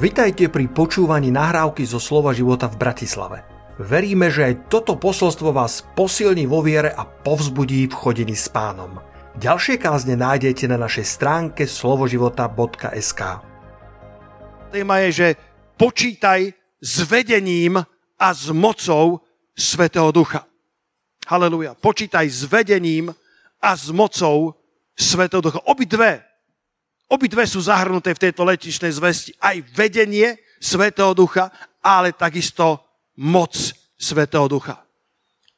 [0.00, 3.44] Vitajte pri počúvaní nahrávky zo Slova života v Bratislave.
[3.76, 8.96] Veríme, že aj toto posolstvo vás posilní vo viere a povzbudí v chodení s pánom.
[9.36, 13.20] Ďalšie kázne nájdete na našej stránke slovoživota.sk
[14.72, 15.28] Téma je, že
[15.76, 16.48] počítaj
[16.80, 17.76] s vedením
[18.16, 19.20] a s mocou
[19.52, 20.48] Svetého Ducha.
[21.28, 21.76] Haleluja.
[21.76, 23.12] Počítaj s vedením
[23.60, 24.56] a s mocou
[24.96, 25.60] Svetého Ducha.
[25.68, 26.29] Obidve
[27.10, 29.34] Obidve sú zahrnuté v tejto letišnej zvesti.
[29.42, 31.50] Aj vedenie Svetého Ducha,
[31.82, 32.86] ale takisto
[33.18, 33.50] moc
[33.98, 34.78] Svetého Ducha.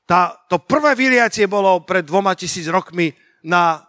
[0.08, 3.12] Tá, to prvé vyliacie bolo pred dvoma tisíc rokmi
[3.44, 3.84] na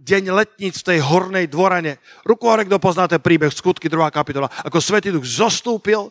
[0.00, 2.00] deň letníc v tej hornej dvorane.
[2.24, 4.00] Ruku hore, kto pozná ten príbeh, skutky 2.
[4.08, 4.48] kapitola.
[4.64, 6.08] Ako Svetý Duch zostúpil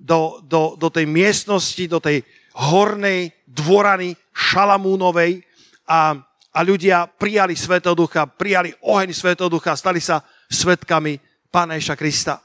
[0.00, 2.24] do, do, do tej miestnosti, do tej
[2.56, 5.44] hornej dvorany Šalamúnovej
[5.84, 6.16] a,
[6.52, 11.18] a ľudia prijali Svetého Ducha, prijali oheň Svetého Ducha, stali sa svetkami
[11.50, 12.42] Pána Ježa Krista.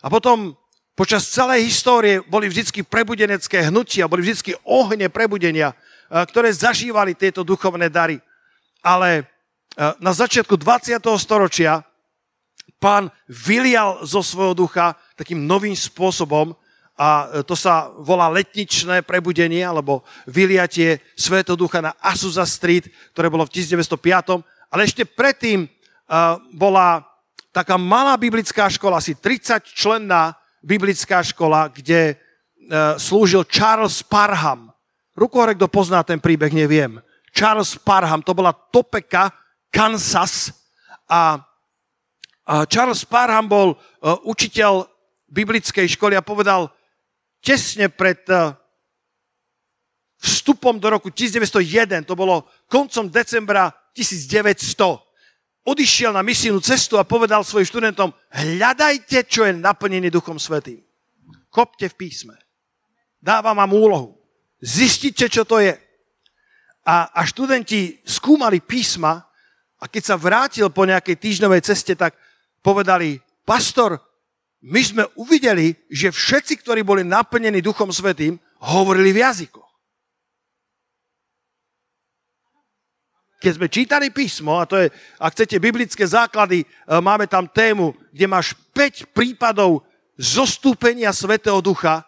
[0.00, 0.56] A potom
[0.96, 7.44] počas celej histórie boli vždy prebudenecké hnutia, boli vždy ohne prebudenia, eh, ktoré zažívali tieto
[7.44, 8.20] duchovné dary.
[8.80, 11.00] Ale eh, na začiatku 20.
[11.20, 11.84] storočia
[12.80, 16.56] pán vylial zo svojho ducha takým novým spôsobom
[16.96, 23.28] a eh, to sa volá letničné prebudenie alebo vyliatie Svetého ducha na Azusa Street, ktoré
[23.28, 24.70] bolo v 1905.
[24.70, 25.66] Ale ešte predtým
[26.54, 27.09] bola
[27.50, 32.14] taká malá biblická škola, asi 30 členná biblická škola, kde e,
[32.98, 34.70] slúžil Charles Parham.
[35.16, 37.02] Ruku hore, kto pozná ten príbeh, neviem.
[37.34, 39.30] Charles Parham, to bola Topeka,
[39.70, 40.50] Kansas
[41.06, 41.42] a
[42.66, 43.76] Charles Parham bol e,
[44.26, 44.86] učiteľ
[45.30, 46.66] biblickej školy a povedal
[47.38, 48.54] tesne pred e,
[50.18, 54.74] vstupom do roku 1901, to bolo koncom decembra 1900,
[55.70, 60.82] odišiel na misijnú cestu a povedal svojim študentom, hľadajte, čo je naplnený Duchom Svetým.
[61.50, 62.34] Kopte v písme.
[63.22, 64.18] Dávam vám úlohu.
[64.58, 65.74] Zistite, čo to je.
[66.86, 69.20] A, a študenti skúmali písma
[69.80, 72.16] a keď sa vrátil po nejakej týždňovej ceste, tak
[72.60, 74.00] povedali, pastor,
[74.60, 79.59] my sme uvideli, že všetci, ktorí boli naplnení Duchom Svetým, hovorili v jazykoch.
[83.40, 86.66] Keď sme čítali písmo, a to je, ak chcete, biblické základy, e,
[87.00, 89.80] máme tam tému, kde máš 5 prípadov
[90.20, 92.04] zostúpenia Svetého Ducha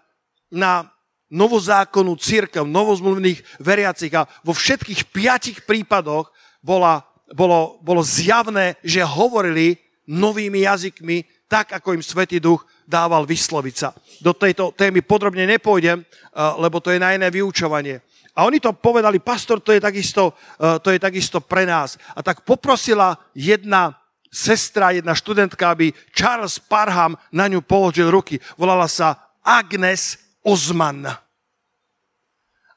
[0.53, 0.93] na
[1.33, 6.29] novozákonnú církev, novozmluvných veriacich a vo všetkých piatich prípadoch
[6.61, 13.75] bola, bolo, bolo zjavné, že hovorili novými jazykmi, tak ako im Svetý Duch dával vysloviť
[13.75, 13.97] sa.
[14.21, 16.07] Do tejto témy podrobne nepôjdem, e,
[16.61, 18.05] lebo to je na iné vyučovanie.
[18.33, 22.01] A oni to povedali, pastor, to je takisto, e, to je takisto pre nás.
[22.17, 23.99] A tak poprosila jedna
[24.33, 28.41] sestra, jedna študentka, aby Charles Parham na ňu položil ruky.
[28.57, 31.05] Volala sa Agnes Ozman.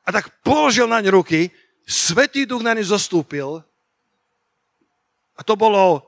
[0.05, 1.47] A tak položil na ňu ruky,
[1.85, 3.61] Svetý duch na ňu zostúpil
[5.37, 6.01] a to bolo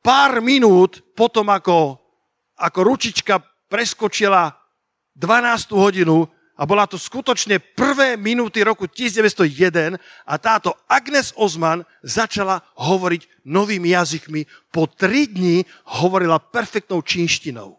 [0.00, 2.00] pár minút potom, ako,
[2.56, 3.36] ako ručička
[3.68, 4.56] preskočila
[5.12, 5.76] 12.
[5.76, 6.24] hodinu
[6.56, 13.92] a bola to skutočne prvé minúty roku 1901 a táto Agnes Ozman začala hovoriť novými
[13.92, 14.72] jazykmi.
[14.72, 15.60] Po tri dni
[16.00, 17.76] hovorila perfektnou čínštinou.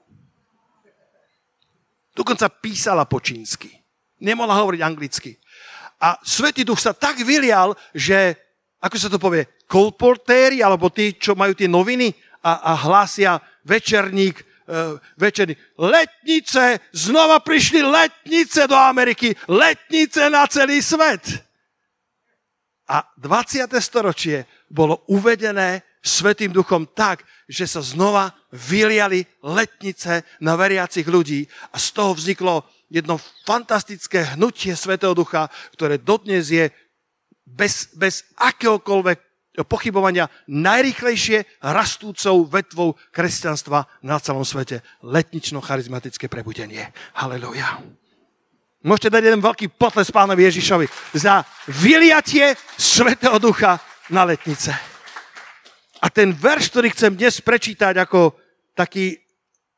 [2.14, 3.74] Dokonca písala po čínsky.
[4.22, 5.38] Nemohla hovoriť anglicky.
[5.98, 8.38] A Svetý Duch sa tak vylial, že,
[8.82, 12.14] ako sa to povie, kolportéri, alebo tí, čo majú tie noviny
[12.46, 15.56] a, a hlásia večerník, uh, večerný.
[15.78, 21.44] Letnice, znova prišli letnice do Ameriky, letnice na celý svet.
[22.88, 23.68] A 20.
[23.80, 31.76] storočie bolo uvedené Svetým duchom tak, že sa znova vyliali letnice na veriacich ľudí a
[31.76, 36.72] z toho vzniklo jedno fantastické hnutie Svetého ducha, ktoré dodnes je
[37.44, 39.27] bez, bez akéhokoľvek
[39.66, 44.86] pochybovania najrychlejšie rastúcou vetvou kresťanstva na celom svete.
[45.02, 46.94] Letnično-charizmatické prebudenie.
[47.18, 47.82] Halelujá.
[48.86, 50.86] Môžete dať jeden veľký potles pánovi Ježišovi
[51.18, 53.82] za vyliatie Svetého Ducha
[54.14, 54.70] na letnice.
[55.98, 58.38] A ten verš, ktorý chcem dnes prečítať ako
[58.78, 59.18] taký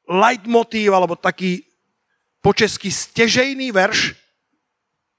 [0.03, 1.63] leitmotív, alebo taký
[2.43, 4.19] po česky stežejný verš,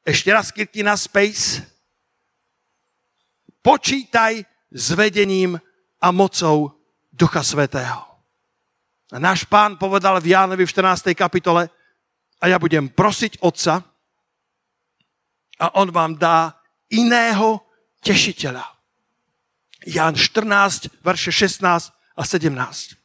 [0.04, 1.64] ešte raz klikni na space,
[3.64, 5.60] počítaj s vedením
[6.00, 6.72] a mocou
[7.12, 8.06] Ducha Svetého.
[9.10, 11.12] A náš pán povedal v Jánovi v 14.
[11.18, 11.66] kapitole,
[12.40, 13.84] a ja budem prosiť Otca
[15.60, 16.56] a On vám dá
[16.88, 17.60] iného
[18.00, 18.64] tešiteľa.
[19.84, 22.96] Ján 14, verše 16 a 17.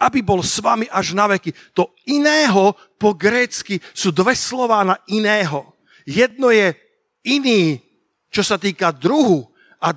[0.00, 1.52] aby bol s vami až na veky.
[1.76, 5.68] To iného po grécky sú dve slová na iného.
[6.08, 6.72] Jedno je
[7.28, 7.76] iný,
[8.32, 9.92] čo sa týka druhu a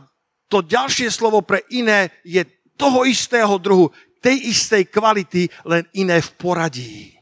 [0.49, 2.41] to ďalšie slovo pre iné je
[2.79, 7.15] toho istého druhu, tej istej kvality, len iné v poradí.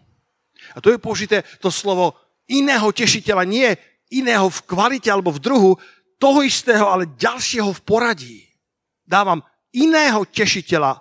[0.74, 2.18] A to je použité to slovo
[2.48, 3.70] iného tešiteľa, nie
[4.14, 5.72] iného v kvalite alebo v druhu,
[6.18, 8.40] toho istého, ale ďalšieho v poradí.
[9.06, 9.44] Dávam
[9.76, 10.98] iného tešiteľa,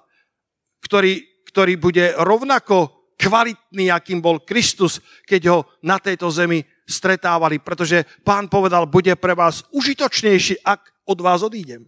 [0.85, 8.05] ktorý, ktorý bude rovnako kvalitný, akým bol Kristus, keď ho na tejto zemi stretávali, pretože
[8.23, 11.87] pán povedal, bude pre vás užitočnejší, ak od vás odídem.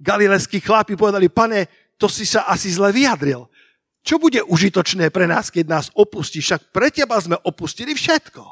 [0.00, 3.48] Galileskí chlápi povedali, pane, to si sa asi zle vyjadril.
[4.06, 6.46] Čo bude užitočné pre nás, keď nás opustíš?
[6.46, 8.42] Však pre teba sme opustili všetko.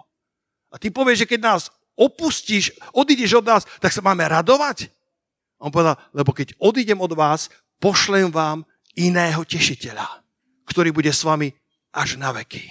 [0.72, 1.62] A ty povieš, že keď nás
[1.94, 4.90] opustíš, odídeš od nás, tak sa máme radovať?
[5.62, 8.66] On povedal, lebo keď odídem od vás, pošlem vám
[8.98, 10.24] iného tešiteľa,
[10.66, 11.54] ktorý bude s vami
[11.94, 12.66] až na veky.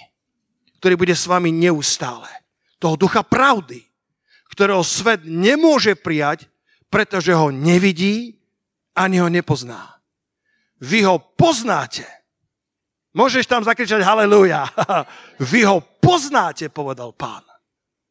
[0.83, 2.27] Ktorý bude s vami neustále.
[2.83, 3.79] Toho ducha pravdy,
[4.53, 6.45] ktorého svet nemôže prijať,
[6.94, 8.38] pretože ho nevidí
[8.94, 9.97] ani ho nepozná.
[10.77, 12.05] Vy ho poznáte.
[13.17, 14.69] Môžeš tam zakričať haleluja.
[15.51, 17.41] Vy ho poznáte, povedal pán.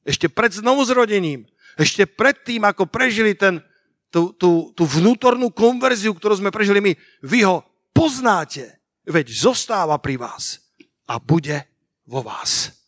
[0.03, 1.47] Ešte pred znovuzrodením,
[1.79, 3.63] ešte pred tým, ako prežili ten,
[4.11, 6.93] tú, tú, tú vnútornú konverziu, ktorú sme prežili my,
[7.23, 7.63] vy ho
[7.95, 10.59] poznáte, veď zostáva pri vás
[11.07, 11.71] a bude
[12.03, 12.82] vo vás.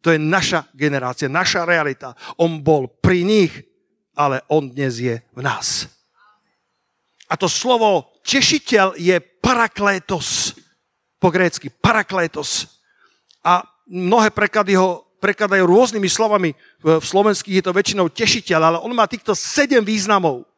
[0.00, 2.16] To je naša generácia, naša realita.
[2.40, 3.52] On bol pri nich,
[4.16, 5.88] ale on dnes je v nás.
[7.30, 10.56] A to slovo tešiteľ je paraklétos.
[11.20, 12.80] Po grécky, paraklétos.
[13.44, 16.50] A mnohé preklady ho prekladajú rôznymi slovami.
[16.80, 20.48] V slovenských je to väčšinou tešiteľ, ale on má týchto sedem významov.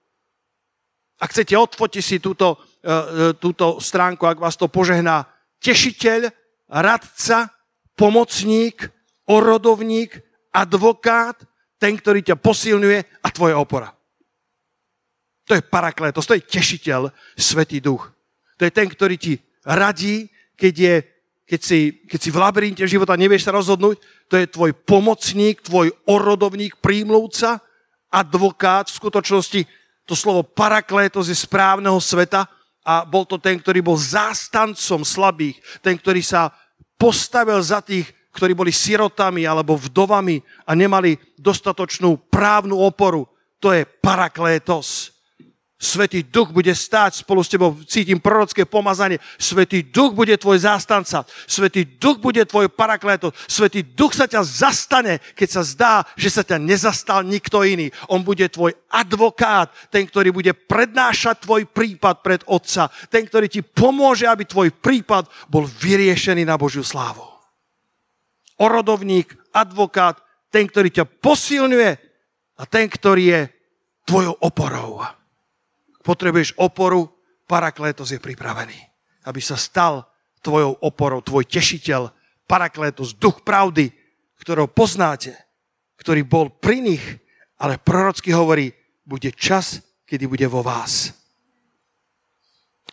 [1.18, 2.94] Ak chcete, odfoťte si túto, e, e,
[3.38, 5.26] túto stránku, ak vás to požehná.
[5.62, 6.30] Tešiteľ,
[6.66, 7.50] radca,
[7.94, 8.90] pomocník,
[9.26, 10.18] orodovník,
[10.52, 11.38] advokát,
[11.78, 13.90] ten, ktorý ťa posilňuje a tvoja opora.
[15.50, 18.10] To je paraklétos, to je tešiteľ, Svetý Duch.
[18.58, 20.94] To je ten, ktorý ti radí, keď je
[21.42, 24.00] keď si, keď si v labyrinte života nevieš sa rozhodnúť,
[24.32, 27.60] to je tvoj pomocník, tvoj orodovník, prímluvca,
[28.08, 28.88] advokát.
[28.88, 29.60] V skutočnosti
[30.08, 32.48] to slovo paraklétos je správneho sveta
[32.80, 36.56] a bol to ten, ktorý bol zástancom slabých, ten, ktorý sa
[36.96, 43.28] postavil za tých, ktorí boli sirotami alebo vdovami a nemali dostatočnú právnu oporu.
[43.60, 45.12] To je paraklétos.
[45.82, 49.18] Svetý duch bude stáť spolu s tebou, cítim prorocké pomazanie.
[49.34, 51.26] Svetý duch bude tvoj zástanca.
[51.50, 53.34] Svetý duch bude tvoj parakléto.
[53.50, 57.90] Svetý duch sa ťa zastane, keď sa zdá, že sa ťa nezastal nikto iný.
[58.06, 62.86] On bude tvoj advokát, ten, ktorý bude prednášať tvoj prípad pred Otca.
[63.10, 67.31] Ten, ktorý ti pomôže, aby tvoj prípad bol vyriešený na Božiu slávu.
[68.62, 70.22] Orodovník, advokát,
[70.54, 71.90] ten, ktorý ťa posilňuje
[72.56, 73.40] a ten, ktorý je
[74.06, 75.02] tvojou oporou
[76.02, 77.08] potrebuješ oporu,
[77.46, 78.76] paraklétos je pripravený.
[79.24, 80.02] Aby sa stal
[80.42, 82.10] tvojou oporou, tvoj tešiteľ,
[82.50, 83.94] paraklétos, duch pravdy,
[84.42, 85.38] ktorého poznáte,
[86.02, 87.04] ktorý bol pri nich,
[87.62, 88.74] ale prorocky hovorí,
[89.06, 91.14] bude čas, kedy bude vo vás.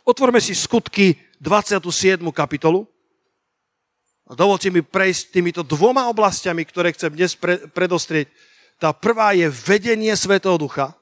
[0.06, 2.22] Otvorme si skutky 27.
[2.30, 2.86] kapitolu.
[4.30, 8.30] Dovolte mi prejsť týmito dvoma oblastiami, ktoré chcem dnes pre, predostrieť.
[8.78, 10.94] Tá prvá je vedenie Svetého Ducha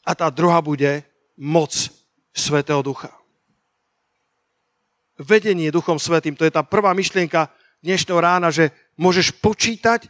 [0.00, 1.04] a tá druhá bude
[1.36, 1.76] moc
[2.32, 3.12] Svetého Ducha.
[5.20, 7.52] Vedenie Duchom Svetým, to je tá prvá myšlienka
[7.84, 10.08] dnešného rána, že môžeš počítať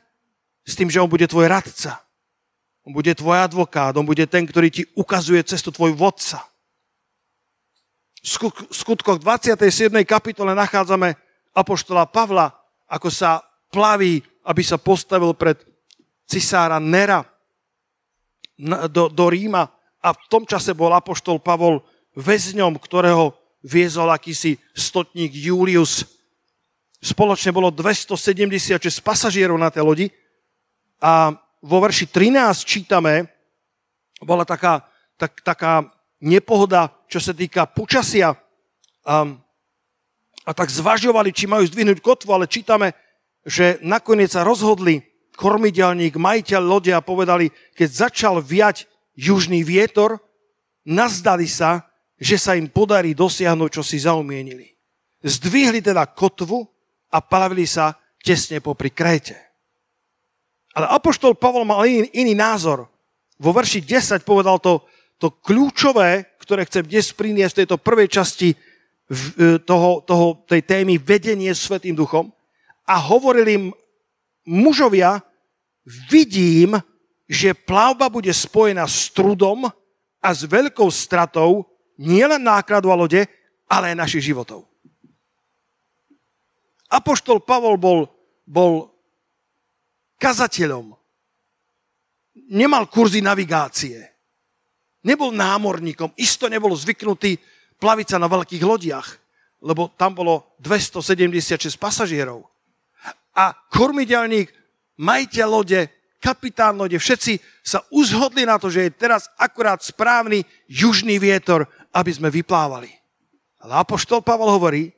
[0.62, 1.98] s tým, že On bude tvoj radca.
[2.86, 6.46] On bude tvoj advokát, on bude ten, ktorý ti ukazuje cestu tvoj vodca.
[8.22, 9.90] V skutkoch 27.
[10.06, 11.18] kapitole nachádzame
[11.50, 12.59] apoštola Pavla,
[12.90, 13.38] ako sa
[13.70, 15.62] plaví, aby sa postavil pred
[16.26, 17.22] cisára Nera
[18.90, 19.70] do, do Ríma
[20.02, 21.80] a v tom čase bol apoštol Pavol
[22.18, 23.32] väzňom, ktorého
[23.62, 26.04] viezol akýsi stotník Julius.
[27.00, 30.06] Spoločne bolo 276 pasažierov na tej lodi
[31.00, 33.28] a vo verši 13 čítame,
[34.20, 34.84] bola taká,
[35.16, 35.88] tak, taká
[36.20, 38.36] nepohoda, čo sa týka počasia.
[39.04, 39.24] A,
[40.44, 42.96] a tak zvažovali, či majú zdvihnúť kotvu, ale čítame,
[43.44, 45.04] že nakoniec sa rozhodli
[45.36, 48.84] kormidelník, majiteľ lode a povedali, keď začal viať
[49.16, 50.20] južný vietor,
[50.84, 51.88] nazdali sa,
[52.20, 54.76] že sa im podarí dosiahnuť, čo si zaumienili.
[55.24, 56.68] Zdvihli teda kotvu
[57.12, 59.36] a plavili sa tesne popri Kréte.
[60.76, 62.86] Ale Apoštol Pavol mal iný, iný názor.
[63.40, 64.84] Vo verši 10 povedal to,
[65.16, 68.48] to kľúčové, ktoré chcem dnes priniesť v tejto prvej časti
[69.66, 72.30] toho, toho, tej témy vedenie Svetým duchom
[72.86, 73.64] a hovoril im
[74.46, 75.18] mužovia,
[76.10, 76.78] vidím,
[77.26, 79.66] že plavba bude spojená s trudom
[80.22, 81.66] a s veľkou stratou
[81.98, 83.26] nielen nákladu a lode,
[83.70, 84.66] ale aj našich životov.
[86.90, 88.10] Apoštol Pavol bol,
[88.42, 88.90] bol
[90.18, 90.90] kazateľom.
[92.50, 94.10] Nemal kurzy navigácie.
[95.06, 96.10] Nebol námorníkom.
[96.18, 97.38] Isto nebol zvyknutý
[97.80, 99.08] plaviť sa na veľkých lodiach,
[99.64, 102.44] lebo tam bolo 276 pasažierov.
[103.34, 104.52] A kormidelník,
[105.00, 105.80] majiteľ lode,
[106.20, 111.64] kapitán lode, všetci sa uzhodli na to, že je teraz akurát správny južný vietor,
[111.96, 112.92] aby sme vyplávali.
[113.60, 114.92] Ale Apoštol Pavel hovorí,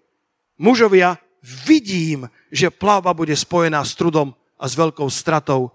[0.59, 5.75] mužovia, vidím, že plavba bude spojená s trudom a s veľkou stratou.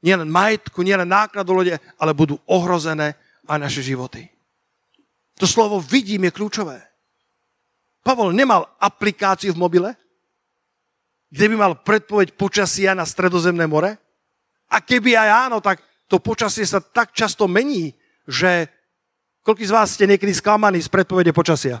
[0.00, 3.12] Nielen majetku, nielen nákladu lode, ale budú ohrozené
[3.44, 4.32] aj naše životy.
[5.40, 6.76] To slovo vidím je kľúčové.
[8.04, 9.90] Pavol nemal aplikáciu v mobile,
[11.32, 13.96] kde by mal predpoveď počasia na stredozemné more.
[14.68, 15.80] A keby aj áno, tak
[16.10, 17.96] to počasie sa tak často mení,
[18.28, 18.68] že
[19.40, 21.80] koľký z vás ste niekedy sklamaní z predpovede počasia?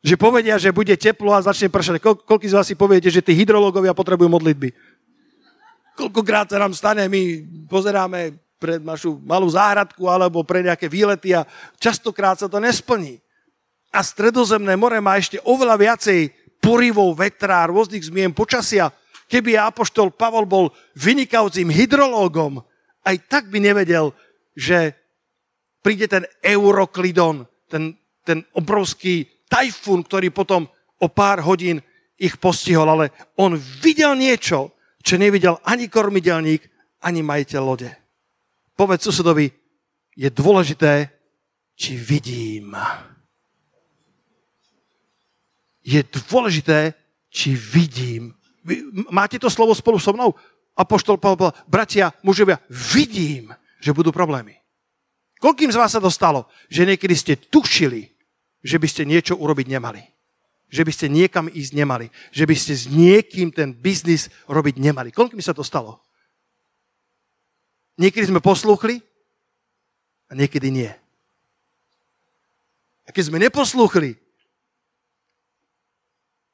[0.00, 2.00] Že povedia, že bude teplo a začne pršať.
[2.00, 4.72] Koľ, koľko z vás si poviete, že tí hydrológovia potrebujú modlitby?
[5.98, 7.20] Koľkokrát sa nám stane, my
[7.68, 11.48] pozeráme pre našu malú záhradku alebo pre nejaké výlety a
[11.80, 13.16] častokrát sa to nesplní.
[13.90, 18.92] A stredozemné more má ešte oveľa viacej porivov vetra, rôznych zmien počasia.
[19.26, 22.60] Keby Apoštol Pavol bol vynikajúcim hydrológom,
[23.02, 24.12] aj tak by nevedel,
[24.52, 24.92] že
[25.80, 30.68] príde ten Euroklidon, ten, ten obrovský tajfún, ktorý potom
[31.00, 31.80] o pár hodín
[32.20, 36.68] ich postihol, ale on videl niečo, čo nevidel ani kormidelník,
[37.00, 37.90] ani majiteľ lode.
[38.80, 39.52] Povedz susedovi,
[40.16, 41.12] je dôležité,
[41.76, 42.72] či vidím.
[45.84, 46.96] Je dôležité,
[47.28, 48.32] či vidím.
[49.12, 50.32] Máte to slovo spolu so mnou?
[50.72, 53.52] Apoštol Pavel bratia, mužovia, vidím,
[53.84, 54.56] že budú problémy.
[55.44, 58.08] Koľkým z vás sa dostalo, že niekedy ste tušili,
[58.64, 60.00] že by ste niečo urobiť nemali.
[60.72, 62.08] Že by ste niekam ísť nemali.
[62.32, 65.12] Že by ste s niekým ten biznis robiť nemali.
[65.12, 66.00] Koľko mi sa to stalo?
[68.00, 69.04] Niekedy sme poslúchli
[70.24, 70.88] a niekedy nie.
[73.04, 74.16] A keď sme neposlúchli,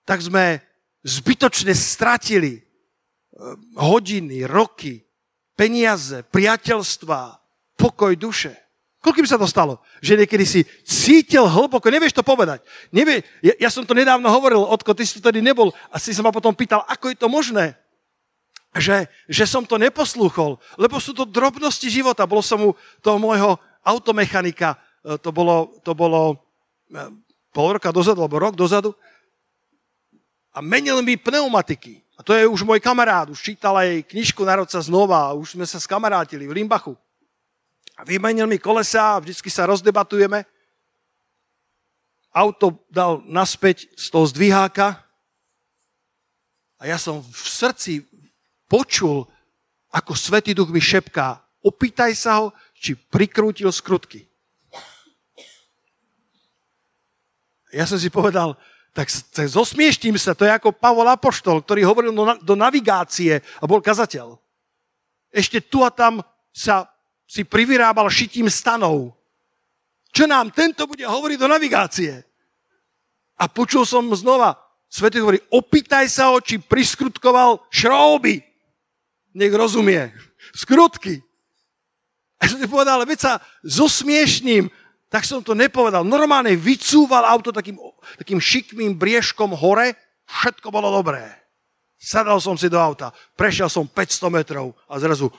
[0.03, 0.59] tak sme
[1.07, 2.63] zbytočne stratili eh,
[3.79, 5.07] hodiny, roky,
[5.55, 7.39] peniaze, priateľstva,
[7.79, 8.59] pokoj duše.
[8.99, 9.79] Koľko by sa to stalo?
[10.03, 12.59] Že niekedy si cítil hlboko, nevieš to povedať.
[12.91, 16.11] Nevie, ja, ja som to nedávno hovoril, Otko, ty si tu tedy nebol a si
[16.11, 17.79] sa ma potom pýtal, ako je to možné,
[18.81, 22.29] že, že som to neposlúchol, lebo sú to drobnosti života.
[22.29, 26.37] Bolo som u toho môjho automechanika, e, to bolo, to bolo
[26.91, 26.99] e,
[27.55, 28.93] pol roka dozadu, alebo rok dozadu,
[30.57, 32.01] a menil mi pneumatiky.
[32.17, 35.77] A to je už môj kamarát, už čítal aj knižku Narod znova, už sme sa
[35.77, 36.97] skamarátili v Limbachu
[37.97, 40.45] a vymenil mi kolesa a vždycky sa rozdebatujeme.
[42.33, 45.01] Auto dal naspäť z toho zdviháka
[46.77, 47.93] a ja som v srdci
[48.69, 49.27] počul,
[49.91, 52.47] ako Svetý Duch mi šepká, opýtaj sa ho,
[52.77, 54.29] či prikrútil skrutky.
[57.75, 58.55] Ja som si povedal,
[58.97, 64.41] tak zosmiešním sa, to je ako Pavol Apoštol, ktorý hovoril do navigácie a bol kazateľ.
[65.29, 66.89] Ešte tu a tam sa
[67.29, 69.13] si privyrábal šitím stanov.
[70.15, 72.25] Čo nám tento bude hovoriť do navigácie?
[73.37, 74.57] A počul som znova,
[74.89, 78.41] Svetý hovorí, opýtaj sa ho, či priskrutkoval šrouby.
[79.37, 80.17] Nech rozumie.
[80.57, 81.21] Skrutky.
[82.41, 84.73] A som si povedal, ale veď sa so smiešním,
[85.13, 86.05] tak som to nepovedal.
[86.05, 87.77] Normálne vycúval auto takým,
[88.17, 91.25] takým šikmým briežkom hore, všetko bolo dobré.
[91.97, 95.33] Sadal som si do auta, prešiel som 500 metrov a zrazu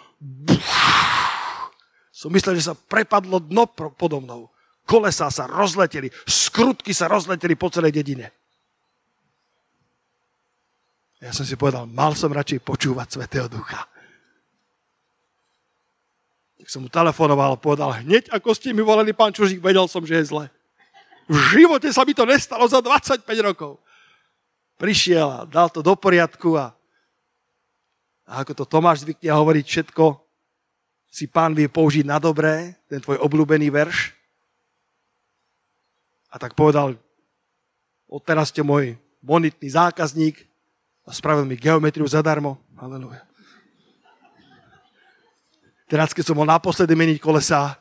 [2.09, 4.49] som myslel, že sa prepadlo dno podo mnou.
[4.89, 8.33] Kolesá sa rozleteli, skrutky sa rozleteli po celej dedine.
[11.17, 13.89] Ja som si povedal, mal som radšej počúvať Svetého Ducha.
[16.61, 20.05] Tak som mu telefonoval a povedal, hneď ako ste mi volali, pán Čužík, vedel som,
[20.05, 20.45] že je zle.
[21.25, 23.81] V živote sa mi to nestalo za 25 rokov.
[24.77, 26.69] Prišiel a dal to do poriadku a,
[28.29, 30.05] a ako to Tomáš zvykne hovoriť, všetko
[31.09, 34.13] si pán vie použiť na dobré, ten tvoj obľúbený verš.
[36.29, 36.93] A tak povedal,
[38.05, 38.93] odteraz ste môj
[39.25, 40.45] bonitný zákazník
[41.07, 42.59] a spravil mi geometriu zadarmo.
[42.75, 43.23] Halleluja.
[45.87, 47.79] Teraz, keď som mohol naposledy meniť kolesa,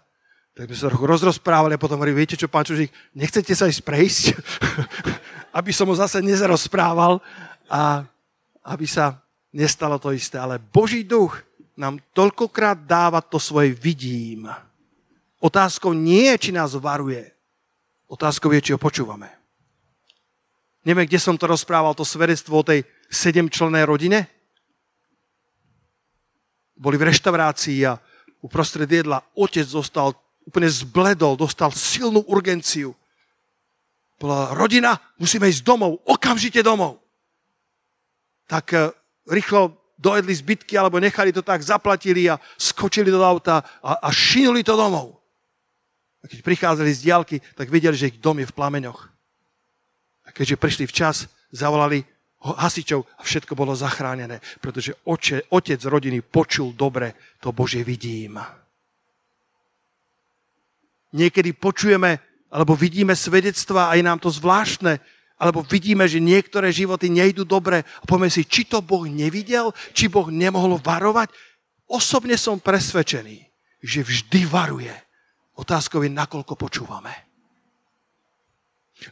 [0.56, 3.85] Tak sme sa trochu rozrozprávali a potom hovorí, viete čo, pán Čužík, nechcete sa ísť
[3.85, 4.25] prejsť?
[5.56, 7.21] aby som ho zase nezarozprával
[7.68, 8.04] a
[8.61, 9.21] aby sa
[9.52, 10.37] nestalo to isté.
[10.37, 11.40] Ale Boží duch
[11.76, 14.49] nám toľkokrát dáva to svoje vidím.
[15.40, 17.25] Otázkou nie je, či nás varuje.
[18.09, 19.33] Otázkou je, či ho počúvame.
[20.87, 24.31] Neviem, kde som to rozprával, to svedectvo o tej sedemčlennej rodine.
[26.78, 27.99] Boli v reštaurácii a
[28.38, 30.14] uprostred jedla otec zostal
[30.47, 32.95] úplne zbledol, dostal silnú urgenciu.
[34.14, 37.02] Bola rodina, musíme ísť domov, okamžite domov.
[38.47, 38.95] Tak e,
[39.26, 44.62] rýchlo dojedli zbytky, alebo nechali to tak, zaplatili a skočili do auta a, a šinuli
[44.62, 45.19] to domov.
[46.23, 49.15] A keď prichádzali z diálky, tak videli, že ich dom je v plameňoch.
[50.37, 52.05] Keďže prišli včas, zavolali
[52.45, 58.37] hasičov a všetko bolo zachránené, pretože oče, otec rodiny počul dobre to Božie vidím.
[61.16, 62.21] Niekedy počujeme
[62.52, 65.00] alebo vidíme svedectva a je nám to zvláštne,
[65.37, 70.09] alebo vidíme, že niektoré životy nejdú dobre a povieme si, či to Boh nevidel, či
[70.09, 71.33] Boh nemohol varovať.
[71.90, 73.45] Osobne som presvedčený,
[73.83, 74.95] že vždy varuje.
[75.57, 77.25] Otázkou je, nakoľko počúvame.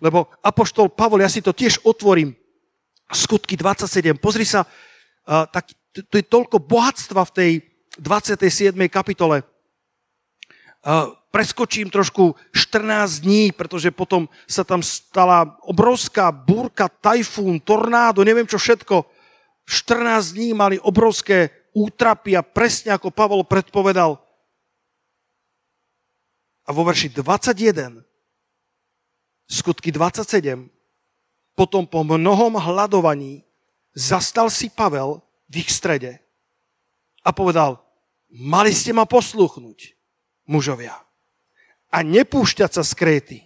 [0.01, 2.33] Lebo Apoštol Pavol, ja si to tiež otvorím,
[3.13, 4.65] skutky 27, pozri sa,
[5.25, 7.51] tak to je toľko bohatstva v tej
[8.01, 8.75] 27.
[8.91, 9.45] kapitole
[11.35, 18.55] preskočím trošku 14 dní, pretože potom sa tam stala obrovská búrka, tajfún, tornádo, neviem čo
[18.55, 19.03] všetko.
[19.67, 24.21] 14 dní mali obrovské útrapy a presne ako Pavol predpovedal.
[26.65, 27.99] A vo verši 21,
[29.49, 30.69] skutky 27,
[31.55, 33.47] potom po mnohom hľadovaní
[33.95, 36.19] zastal si Pavel v ich strede
[37.23, 37.79] a povedal,
[38.29, 39.95] mali ste ma posluchnúť,
[40.51, 40.99] mužovia
[41.95, 43.39] a nepúšťať sa z kréty.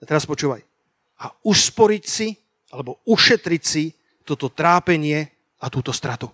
[0.00, 0.60] A teraz počúvaj.
[1.20, 2.36] A usporiť si,
[2.68, 6.28] alebo ušetriť si toto trápenie a túto stratu.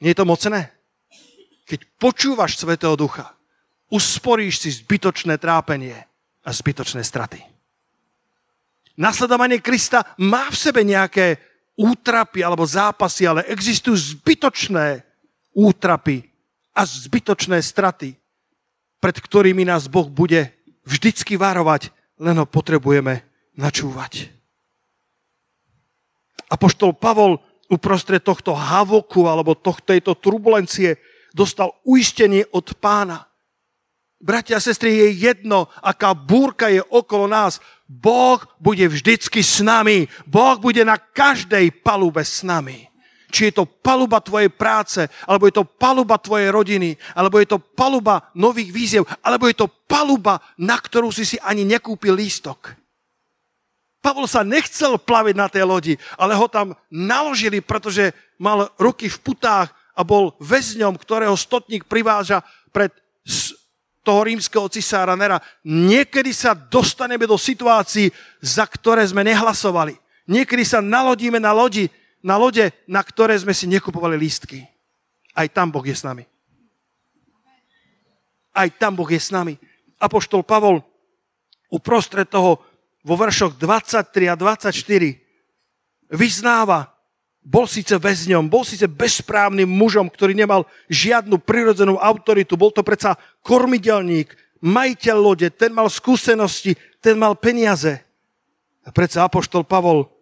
[0.00, 0.72] Nie je to mocné?
[1.68, 3.37] Keď počúvaš Svetého Ducha,
[3.88, 5.96] usporíš si zbytočné trápenie
[6.44, 7.40] a zbytočné straty.
[8.98, 11.38] Nasledovanie Krista má v sebe nejaké
[11.78, 15.06] útrapy alebo zápasy, ale existujú zbytočné
[15.54, 16.26] útrapy
[16.74, 18.18] a zbytočné straty,
[18.98, 20.50] pred ktorými nás Boh bude
[20.82, 23.22] vždycky varovať, len ho potrebujeme
[23.54, 24.34] načúvať.
[26.50, 30.96] Apoštol Pavol uprostred tohto havoku alebo tohto, tejto turbulencie
[31.36, 33.28] dostal uistenie od pána.
[34.18, 37.62] Bratia a sestry, je jedno, aká búrka je okolo nás.
[37.86, 40.10] Boh bude vždycky s nami.
[40.26, 42.90] Boh bude na každej palube s nami.
[43.30, 47.62] Či je to paluba tvojej práce, alebo je to paluba tvojej rodiny, alebo je to
[47.62, 52.74] paluba nových víziev, alebo je to paluba, na ktorú si si ani nekúpil lístok.
[54.00, 59.18] Pavol sa nechcel plaviť na tej lodi, ale ho tam naložili, pretože mal ruky v
[59.20, 62.40] putách a bol väzňom, ktorého stotník priváža
[62.72, 62.94] pred
[64.08, 65.36] toho rímskeho cisára Nera.
[65.60, 68.08] Niekedy sa dostaneme do situácií,
[68.40, 70.00] za ktoré sme nehlasovali.
[70.24, 71.92] Niekedy sa nalodíme na lodi,
[72.24, 74.64] na lode, na ktoré sme si nekupovali lístky.
[75.36, 76.24] Aj tam Boh je s nami.
[78.56, 79.60] Aj tam Boh je s nami.
[80.00, 80.80] Apoštol Pavol
[81.68, 82.64] uprostred toho
[83.04, 84.72] vo veršoch 23 a 24
[86.08, 86.88] vyznáva,
[87.48, 93.16] bol síce väzňom, bol síce bezprávnym mužom, ktorý nemal žiadnu prirodzenú autoritu, bol to predsa
[93.40, 98.04] kormidelník, majiteľ lode, ten mal skúsenosti, ten mal peniaze.
[98.84, 100.12] A predsa Apoštol Pavol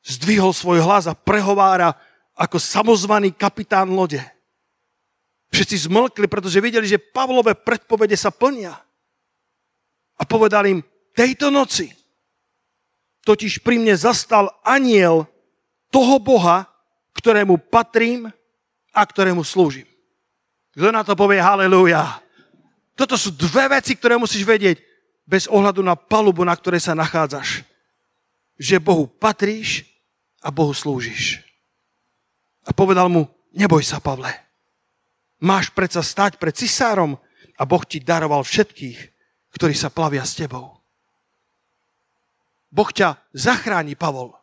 [0.00, 1.92] zdvihol svoj hlas a prehovára
[2.32, 4.20] ako samozvaný kapitán lode.
[5.52, 8.72] Všetci zmlkli, pretože videli, že Pavlové predpovede sa plnia.
[10.16, 10.80] A povedal im,
[11.12, 11.92] tejto noci
[13.28, 15.28] totiž pri mne zastal aniel
[15.94, 16.66] toho Boha,
[17.14, 18.26] ktorému patrím
[18.90, 19.86] a ktorému slúžim.
[20.74, 22.18] Kto na to povie haleluja?
[22.98, 24.82] Toto sú dve veci, ktoré musíš vedieť
[25.22, 27.62] bez ohľadu na palubu, na ktorej sa nachádzaš.
[28.58, 29.86] Že Bohu patríš
[30.42, 31.46] a Bohu slúžiš.
[32.66, 34.34] A povedal mu, neboj sa, Pavle.
[35.38, 37.14] Máš predsa stať pred cisárom
[37.54, 38.98] a Boh ti daroval všetkých,
[39.54, 40.74] ktorí sa plavia s tebou.
[42.74, 44.34] Boh ťa zachráni, Pavol.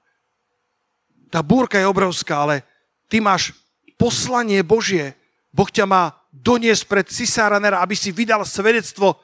[1.32, 2.68] Tá búrka je obrovská, ale
[3.08, 3.56] ty máš
[3.96, 5.16] poslanie Božie.
[5.56, 9.16] Boh ťa má doniesť pred cisára Nera, aby si vydal svedectvo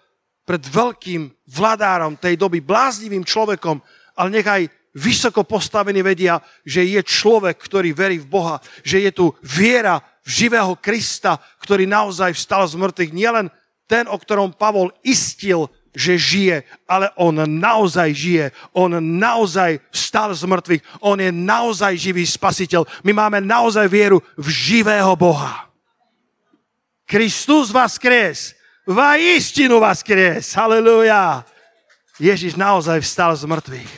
[0.47, 3.83] pred veľkým vladárom tej doby, bláznivým človekom,
[4.15, 9.35] ale nechaj vysoko postavení vedia, že je človek, ktorý verí v Boha, že je tu
[9.43, 13.11] viera v živého Krista, ktorý naozaj vstal z mŕtvych.
[13.11, 13.47] Nielen
[13.85, 18.45] ten, o ktorom Pavol istil, že žije, ale on naozaj žije.
[18.77, 20.83] On naozaj vstal z mŕtvych.
[21.01, 22.85] On je naozaj živý spasiteľ.
[23.01, 25.65] My máme naozaj vieru v živého Boha.
[27.09, 28.53] Kristus vás kres.
[28.85, 30.53] Va istinu vás kres.
[30.53, 31.41] Halleluja.
[32.21, 33.91] Ježiš naozaj vstal z mŕtvych.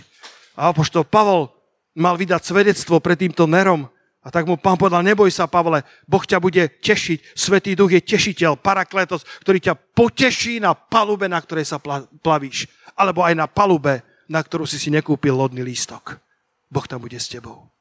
[0.55, 1.51] A apoštol Pavol
[1.91, 6.19] mal vydať svedectvo pred týmto Nerom, a tak mu pán povedal, neboj sa, Pavle, Boh
[6.19, 7.39] ťa bude tešiť.
[7.39, 11.79] Svetý duch je tešiteľ, parakletos, ktorý ťa poteší na palube, na ktorej sa
[12.19, 12.67] plavíš.
[12.99, 16.19] Alebo aj na palube, na ktorú si si nekúpil lodný lístok.
[16.67, 17.71] Boh tam bude s tebou.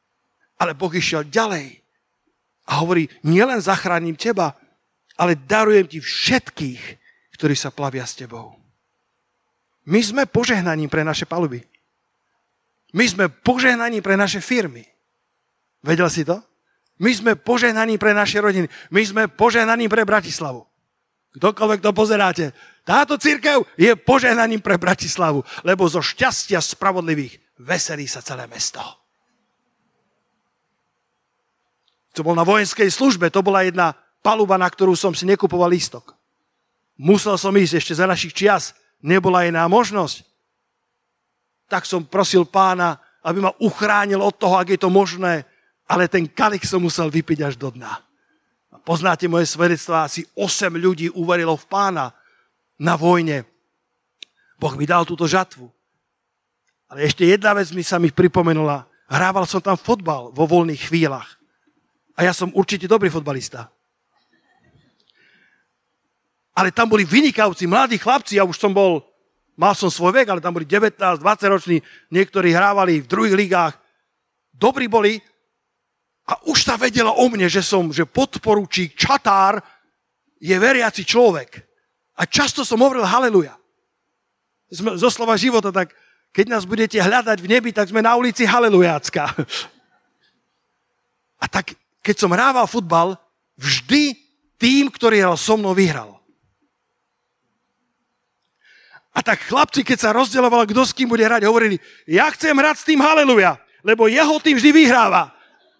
[0.62, 1.82] Ale Boh išiel ďalej
[2.70, 4.54] a hovorí, nielen zachránim teba,
[5.18, 6.82] ale darujem ti všetkých,
[7.34, 8.54] ktorí sa plavia s tebou.
[9.90, 11.66] My sme požehnaním pre naše paluby.
[12.94, 14.86] My sme požehnaním pre naše firmy.
[15.82, 16.42] Vedel si to?
[16.98, 18.66] My sme požehnaní pre naše rodiny.
[18.90, 20.66] My sme požehnaní pre Bratislavu.
[21.38, 22.44] Kdokoľvek to pozeráte.
[22.82, 28.82] Táto církev je požehnaním pre Bratislavu, lebo zo šťastia spravodlivých veselí sa celé mesto.
[32.18, 36.18] To bol na vojenskej službe, to bola jedna paluba, na ktorú som si nekupoval lístok.
[36.98, 40.26] Musel som ísť ešte za našich čias, nebola iná možnosť.
[41.70, 45.46] Tak som prosil pána, aby ma uchránil od toho, ak je to možné,
[45.88, 48.04] ale ten kalich som musel vypiť až do dna.
[48.84, 52.12] Poznáte moje svedectvo, asi 8 ľudí uverilo v pána
[52.76, 53.48] na vojne.
[54.60, 55.68] Boh mi dal túto žatvu.
[56.88, 58.88] Ale ešte jedna vec mi sa mi pripomenula.
[59.08, 61.36] Hrával som tam fotbal vo voľných chvíľach.
[62.16, 63.68] A ja som určite dobrý fotbalista.
[66.56, 69.04] Ale tam boli vynikajúci mladí chlapci, ja už som bol,
[69.54, 71.78] mal som svoj vek, ale tam boli 19, 20 roční,
[72.10, 73.74] niektorí hrávali v druhých ligách.
[74.50, 75.22] Dobrí boli,
[76.28, 79.64] a už sa vedela o mne, že som, že podporučík Čatár
[80.36, 81.64] je veriaci človek.
[82.20, 83.56] A často som hovoril haleluja.
[84.68, 85.96] Zo slova života, tak
[86.36, 89.32] keď nás budete hľadať v nebi, tak sme na ulici Halelujácka.
[91.40, 91.72] A tak,
[92.04, 93.16] keď som hrával futbal,
[93.56, 94.12] vždy
[94.60, 96.20] tým, ktorý hral so mnou, vyhral.
[99.16, 102.76] A tak chlapci, keď sa rozdielovalo, kto s kým bude hrať, hovorili, ja chcem hrať
[102.84, 105.37] s tým haleluja, lebo jeho tým vždy vyhráva.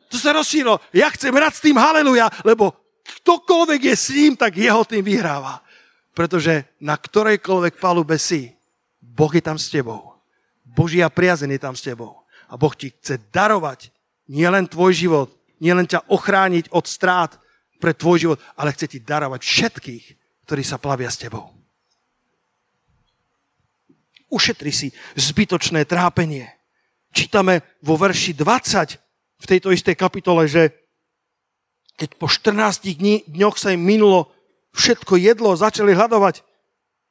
[0.09, 0.81] To sa rozšírilo.
[0.93, 2.73] Ja chcem hrať s tým haleluja, lebo
[3.05, 5.61] ktokoľvek je s ním, tak jeho tým vyhráva.
[6.17, 8.53] Pretože na ktorejkoľvek palube si,
[9.01, 10.17] Boh je tam s tebou.
[10.65, 12.25] Božia priazeň je tam s tebou.
[12.49, 13.93] A Boh ti chce darovať
[14.29, 15.29] nielen tvoj život,
[15.61, 17.37] nielen ťa ochrániť od strát
[17.79, 20.05] pre tvoj život, ale chce ti darovať všetkých,
[20.49, 21.53] ktorí sa plavia s tebou.
[24.29, 26.53] Ušetri si zbytočné trápenie.
[27.17, 29.08] Čítame vo verši 20
[29.39, 30.75] v tejto istej kapitole, že
[31.99, 34.31] keď po 14 dní, dňoch sa im minulo
[34.75, 36.47] všetko jedlo, začali hľadovať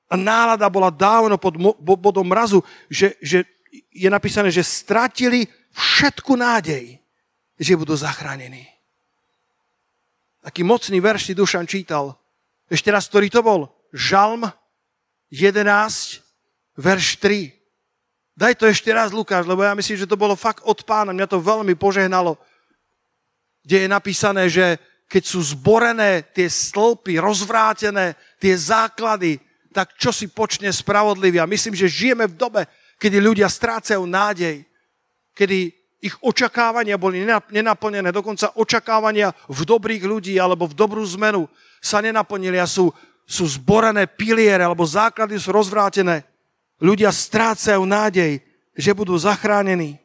[0.07, 1.59] a nálada bola dávno pod
[1.99, 3.43] bodom mrazu, že, že
[3.91, 5.43] je napísané, že stratili
[5.75, 6.95] všetku nádej,
[7.59, 8.63] že budú zachránení.
[10.47, 12.15] Taký mocný verš si Dušan čítal.
[12.71, 13.67] Ešte raz, ktorý to bol?
[13.91, 14.47] Žalm
[15.27, 16.23] 11,
[16.79, 17.56] verš 3.
[18.37, 21.09] Daj to ešte raz, Lukáš, lebo ja myslím, že to bolo fakt od pána.
[21.09, 22.37] Mňa to veľmi požehnalo.
[23.65, 24.77] Kde je napísané, že
[25.09, 29.41] keď sú zborené tie stĺpy, rozvrátené tie základy,
[29.73, 31.41] tak čo si počne spravodlivý.
[31.41, 32.61] A myslím, že žijeme v dobe,
[33.01, 34.61] kedy ľudia strácajú nádej,
[35.33, 41.49] kedy ich očakávania boli nenaplnené, dokonca očakávania v dobrých ľudí alebo v dobrú zmenu
[41.81, 42.93] sa nenaplnili a sú,
[43.25, 46.21] sú zborené piliere alebo základy sú rozvrátené.
[46.77, 48.41] Ľudia strácajú nádej,
[48.77, 49.97] že budú zachránení.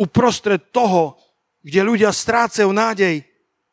[0.00, 1.20] Uprostred toho,
[1.60, 3.26] kde ľudia strácajú nádej,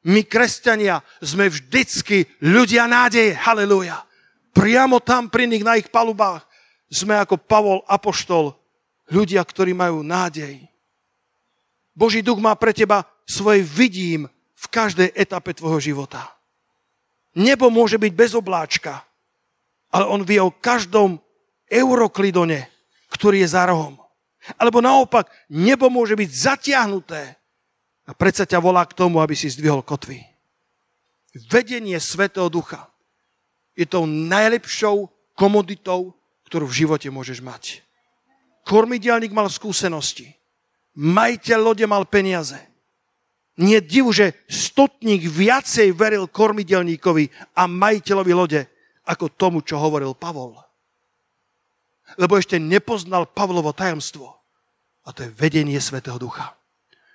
[0.06, 3.34] my, kresťania, sme vždycky ľudia nádeje.
[3.34, 4.06] Halelúja.
[4.54, 6.46] Priamo tam pri nich na ich palubách
[6.90, 8.54] sme ako Pavol Apoštol,
[9.10, 10.62] ľudia, ktorí majú nádej.
[11.96, 16.32] Boží duch má pre teba svoje vidím v každej etape tvojho života.
[17.36, 19.04] Nebo môže byť bez obláčka,
[19.92, 21.20] ale on vie o každom
[21.70, 22.70] Euroklidone,
[23.10, 23.98] ktorý je za rohom.
[24.62, 27.22] Alebo naopak, nebo môže byť zatiahnuté
[28.06, 30.22] a predsa ťa volá k tomu, aby si zdvihol kotvy.
[31.50, 32.86] Vedenie Svetého Ducha
[33.74, 36.14] je tou najlepšou komoditou,
[36.46, 37.82] ktorú v živote môžeš mať.
[38.70, 40.38] Kormidelník mal skúsenosti.
[40.96, 42.56] Majiteľ lode mal peniaze.
[43.58, 48.62] Nie divu, že stotník viacej veril kormidelníkovi a majiteľovi lode,
[49.08, 50.65] ako tomu, čo hovoril Pavol
[52.16, 54.36] lebo ešte nepoznal Pavlovo tajomstvo.
[55.06, 56.58] A to je vedenie Svetého Ducha.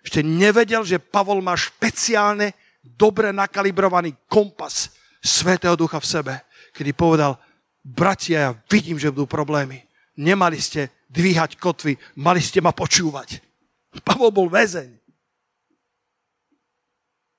[0.01, 6.35] Ešte nevedel, že Pavol má špeciálne dobre nakalibrovaný kompas Svetého Ducha v sebe,
[6.73, 7.37] kedy povedal,
[7.85, 9.85] bratia, ja vidím, že budú problémy.
[10.17, 13.45] Nemali ste dvíhať kotvy, mali ste ma počúvať.
[14.07, 14.97] Pavol bol väzeň.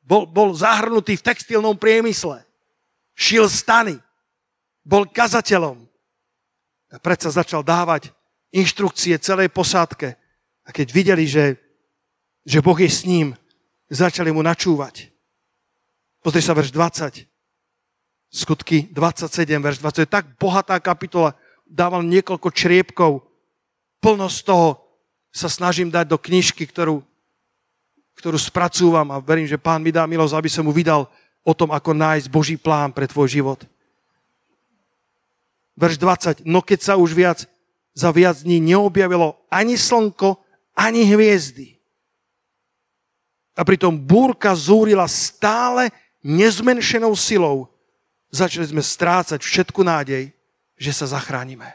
[0.06, 2.44] Bol, bol zahrnutý v textilnom priemysle.
[3.16, 3.96] Šil stany.
[4.84, 5.88] Bol kazateľom.
[6.92, 8.12] A predsa začal dávať
[8.52, 10.20] inštrukcie celej posádke.
[10.68, 11.56] A keď videli, že,
[12.44, 13.34] že Boh je s ním,
[13.88, 15.12] začali mu načúvať.
[16.22, 17.26] Pozri sa verš 20.
[18.32, 19.96] Skutky 27, verš 20.
[19.98, 21.34] To je tak bohatá kapitola.
[21.66, 23.24] Dával niekoľko čriepkov.
[24.04, 24.68] Plno z toho
[25.32, 27.00] sa snažím dať do knižky, ktorú,
[28.20, 31.08] ktorú spracúvam a verím, že pán mi dá milosť, aby som mu vydal
[31.42, 33.60] o tom, ako nájsť Boží plán pre tvoj život.
[35.82, 36.46] Verš 20.
[36.46, 37.50] No keď sa už viac
[37.98, 40.38] za viac dní neobjavilo ani slnko,
[40.78, 41.82] ani hviezdy.
[43.58, 45.90] A pritom búrka zúrila stále
[46.22, 47.68] nezmenšenou silou.
[48.32, 50.32] Začali sme strácať všetku nádej,
[50.78, 51.68] že sa zachránime.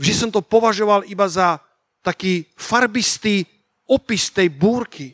[0.00, 1.60] Vždy som to považoval iba za
[2.00, 3.44] taký farbistý
[3.84, 5.12] opis tej búrky,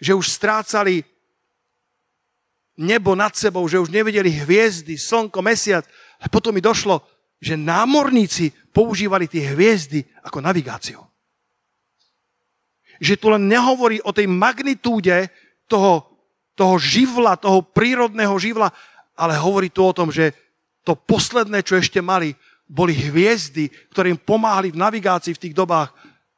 [0.00, 1.04] že už strácali
[2.76, 5.84] nebo nad sebou, že už nevideli hviezdy, slnko, mesiac.
[6.22, 7.04] A potom mi došlo,
[7.40, 11.00] že námorníci používali tie hviezdy ako navigáciu.
[12.96, 15.28] Že tu len nehovorí o tej magnitúde
[15.68, 16.08] toho,
[16.56, 18.72] toho živla, toho prírodného živla,
[19.12, 20.32] ale hovorí tu o tom, že
[20.80, 22.32] to posledné, čo ešte mali,
[22.66, 25.92] boli hviezdy, ktoré im pomáhali v navigácii v tých dobách.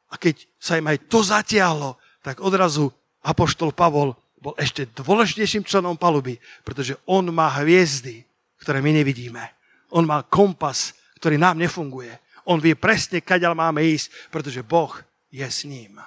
[0.09, 2.91] A keď sa im aj to zatiahlo, tak odrazu
[3.23, 8.23] Apoštol Pavol bol ešte dôležitejším členom paluby, pretože on má hviezdy,
[8.59, 9.58] ktoré my nevidíme.
[9.89, 12.13] On má kompas, ktorý nám nefunguje.
[12.45, 14.93] On vie presne, kaďal máme ísť, pretože Boh
[15.29, 16.01] je s ním.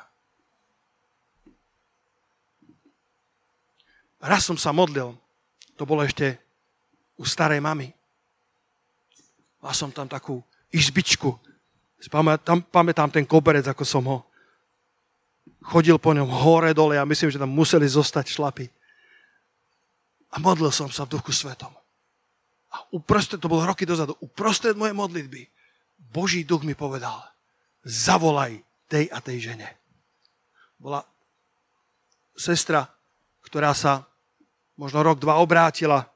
[4.22, 5.18] Raz som sa modlil,
[5.74, 6.38] to bolo ešte
[7.18, 7.90] u starej mamy.
[9.62, 11.34] Mal som tam takú izbičku.
[12.10, 14.18] Pamätám, pamätám ten koberec, ako som ho
[15.62, 16.98] chodil po ňom hore, dole.
[16.98, 18.66] Ja myslím, že tam museli zostať šlapy.
[20.34, 21.70] A modlil som sa v duchu svetom.
[22.72, 25.44] A uprostred, to bolo roky dozadu, uprostred mojej modlitby,
[26.12, 27.20] Boží duch mi povedal,
[27.84, 29.68] zavolaj tej a tej žene.
[30.76, 31.04] Bola
[32.36, 32.88] sestra,
[33.44, 34.04] ktorá sa
[34.76, 36.12] možno rok, dva obrátila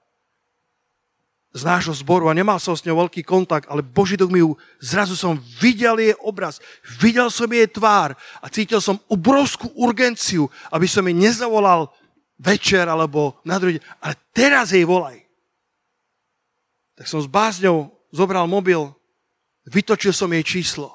[1.57, 4.61] z nášho zboru a nemal som s ňou veľký kontakt, ale Boží duch mi ju,
[4.77, 6.61] zrazu som videl jej obraz,
[7.01, 8.13] videl som jej tvár
[8.45, 11.89] a cítil som obrovskú urgenciu, aby som jej nezavolal
[12.37, 15.26] večer alebo na druhý ale teraz jej volaj.
[16.97, 18.89] Tak som s bázňou zobral mobil,
[19.69, 20.89] vytočil som jej číslo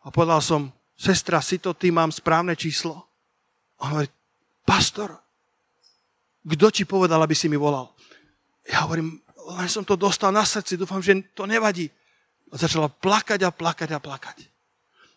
[0.00, 3.04] a povedal som, sestra, si to ty, mám správne číslo?
[3.76, 4.08] A on hovorí,
[4.64, 5.12] pastor,
[6.40, 7.92] kto ti povedal, aby si mi volal?
[8.64, 9.20] Ja hovorím,
[9.60, 11.92] len som to dostal na srdci, dúfam, že to nevadí.
[12.50, 14.38] A začala plakať a plakať a plakať.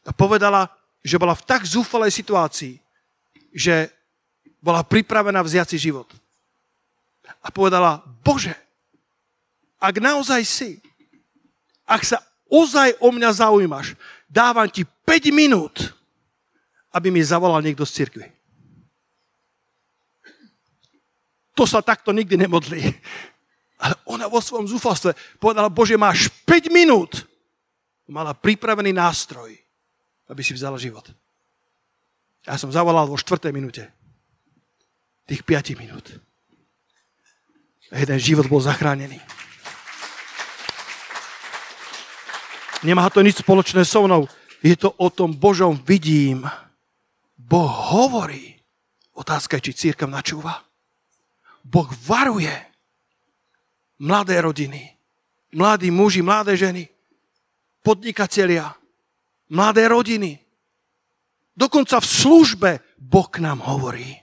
[0.05, 0.67] A povedala,
[1.05, 2.75] že bola v tak zúfalej situácii,
[3.55, 3.93] že
[4.59, 6.09] bola pripravená vziať si život.
[7.45, 8.57] A povedala, Bože,
[9.79, 10.71] ak naozaj si,
[11.87, 12.19] ak sa
[12.51, 13.95] ozaj o mňa zaujímaš,
[14.27, 15.95] dávam ti 5 minút,
[16.91, 18.27] aby mi zavolal niekto z cirkvi.
[21.55, 22.81] To sa takto nikdy nemodlí.
[23.79, 27.23] Ale ona vo svojom zúfalstve povedala, Bože, máš 5 minút.
[28.09, 29.55] Mala pripravený nástroj,
[30.27, 31.07] aby si vzala život.
[32.43, 33.53] Ja som zavolal vo 4.
[33.55, 33.87] minúte.
[35.29, 36.09] Tých 5 minút.
[37.91, 39.19] Jeden život bol zachránený.
[42.79, 44.31] Nemá to nič spoločné so mnou.
[44.63, 46.47] Je to o tom Božom vidím.
[47.35, 48.55] Boh hovorí.
[49.15, 50.63] Otázka je, či církev načúva.
[51.63, 52.51] Boh varuje
[53.99, 54.95] mladé rodiny,
[55.51, 56.87] mladí muži, mladé ženy,
[57.83, 58.71] podnikatelia,
[59.51, 60.39] mladé rodiny.
[61.51, 64.15] Dokonca v službe Boh nám hovorí.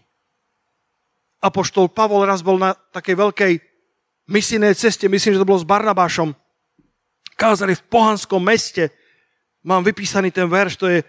[1.45, 3.53] Apoštol Pavol raz bol na takej veľkej
[4.33, 6.33] misijnej ceste, myslím, že to bolo s Barnabášom,
[7.37, 8.91] kázali v pohanskom meste.
[9.63, 11.05] Mám vypísaný ten verš, to je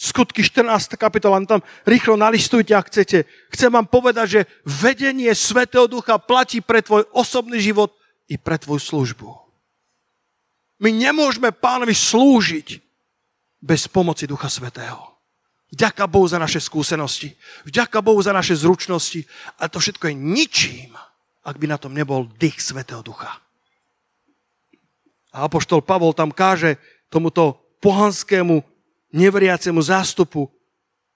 [0.00, 0.96] Skutky 14.
[0.96, 3.28] kapitola, tam rýchlo nalistujte, ak chcete.
[3.52, 7.92] Chcem vám povedať, že vedenie Svetého Ducha platí pre tvoj osobný život
[8.24, 9.28] i pre tvoju službu.
[10.80, 12.80] My nemôžeme pánovi slúžiť
[13.60, 15.04] bez pomoci Ducha Svetého.
[15.68, 17.36] Vďaka Bohu za naše skúsenosti.
[17.68, 19.28] Vďaka Bohu za naše zručnosti.
[19.60, 20.96] A to všetko je ničím,
[21.50, 23.42] ak by na tom nebol dých Svetého Ducha.
[25.34, 26.78] A Apoštol Pavol tam káže
[27.10, 28.62] tomuto pohanskému
[29.10, 30.46] neveriacemu zástupu,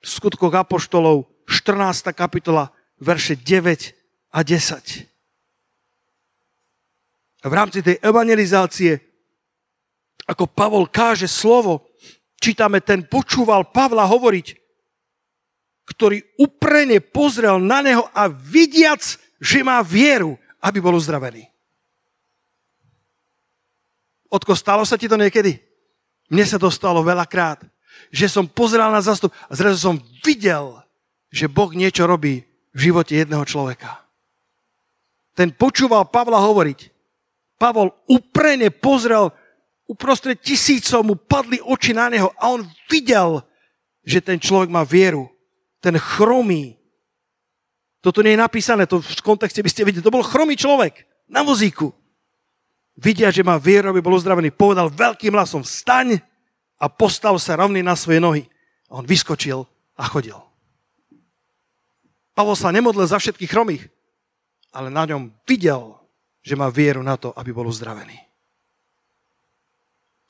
[0.02, 2.10] v skutkoch Apoštolov 14.
[2.12, 3.94] kapitola, verše 9
[4.34, 5.06] a 10.
[7.44, 8.98] V rámci tej evangelizácie,
[10.26, 11.86] ako Pavol káže slovo,
[12.42, 14.46] čítame, ten počúval Pavla hovoriť,
[15.84, 21.48] ktorý uprene pozrel na neho a vidiac, že má vieru, aby bol uzdravený.
[24.32, 25.62] Odko, stalo sa ti to niekedy?
[26.32, 27.62] Mne sa to stalo veľakrát,
[28.10, 30.80] že som pozeral na zastup a zrazu som videl,
[31.30, 32.42] že Boh niečo robí
[32.74, 34.02] v živote jedného človeka.
[35.34, 36.90] Ten počúval Pavla hovoriť.
[37.58, 39.30] Pavol uprene pozrel
[39.86, 43.44] uprostred tisícov mu padli oči na neho a on videl,
[44.04, 45.28] že ten človek má vieru.
[45.80, 46.78] Ten chromý.
[48.04, 50.04] Toto nie je napísané, to v kontexte by ste videli.
[50.04, 51.88] To bol chromý človek na vozíku.
[53.00, 54.52] Vidia, že má vieru, aby bol uzdravený.
[54.52, 56.20] Povedal veľkým hlasom, vstaň
[56.76, 58.44] a postav sa rovný na svoje nohy.
[58.92, 59.64] A on vyskočil
[59.96, 60.36] a chodil.
[62.36, 63.88] Pavol sa nemodlil za všetkých chromých,
[64.68, 65.96] ale na ňom videl,
[66.44, 68.20] že má vieru na to, aby bol uzdravený.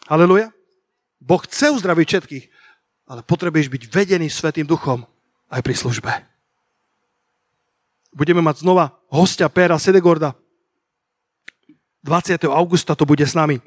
[0.07, 0.55] Aleluja.
[1.19, 2.45] Boh chce uzdraviť všetkých,
[3.11, 5.03] ale potrebuješ byť vedený Svetým duchom
[5.51, 6.34] aj pri službe.
[8.15, 10.39] Budeme mať znova hostia Péra Sedegorda.
[12.07, 12.47] 20.
[12.47, 13.59] augusta to bude s nami.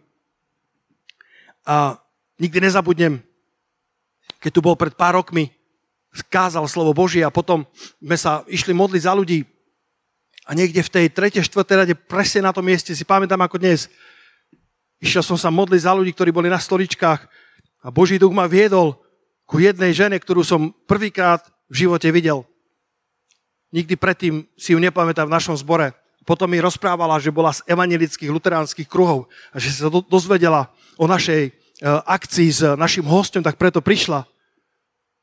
[1.68, 2.00] A
[2.40, 3.20] nikdy nezabudnem,
[4.40, 5.52] keď tu bol pred pár rokmi,
[6.16, 7.68] skázal slovo Božie a potom
[8.00, 9.44] sme sa išli modliť za ľudí.
[10.48, 11.44] A niekde v tej 3.
[11.44, 11.68] 4.
[11.76, 13.92] rade presne na tom mieste si pamätám ako dnes,
[14.98, 17.22] Išiel som sa modliť za ľudí, ktorí boli na stoličkách
[17.86, 18.98] a Boží duch ma viedol
[19.46, 22.42] ku jednej žene, ktorú som prvýkrát v živote videl.
[23.72, 25.92] Nikdy predtým si ju nepamätám v našom zbore.
[26.28, 31.42] Potom mi rozprávala, že bola z evangelických luteránskych kruhov a že sa dozvedela o našej
[31.48, 31.52] e,
[31.88, 34.28] akcii s našim hostom, tak preto prišla.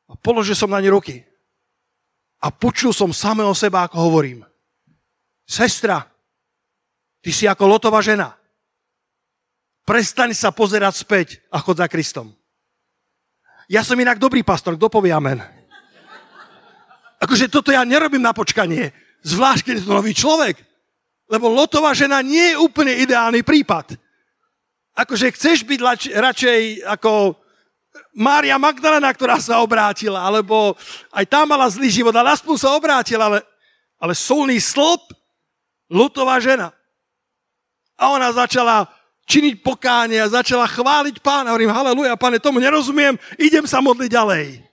[0.09, 1.25] A položil som na ne ruky.
[2.41, 4.45] A počul som samého seba, ako hovorím.
[5.45, 6.05] Sestra,
[7.25, 8.37] ty si ako lotová žena.
[9.85, 12.33] Prestaň sa pozerať späť a chod za Kristom.
[13.69, 15.41] Ja som inak dobrý pastor, kto povie amen?
[17.25, 18.93] Akože toto ja nerobím na počkanie,
[19.25, 20.61] zvlášť keď je to nový človek.
[21.25, 23.97] Lebo lotová žena nie je úplne ideálny prípad.
[24.93, 27.41] Akože chceš byť lač, radšej ako
[28.13, 30.77] Mária Magdalena, ktorá sa obrátila, alebo
[31.17, 33.41] aj tá mala zlý život, ale aspoň sa obrátila, ale,
[33.97, 35.01] ale solný slop,
[35.89, 36.77] lutová žena.
[37.97, 38.85] A ona začala
[39.25, 41.57] činiť pokánie a začala chváliť pána.
[41.57, 44.64] Hovorím, haleluja, pane, tomu nerozumiem, idem sa modliť ďalej.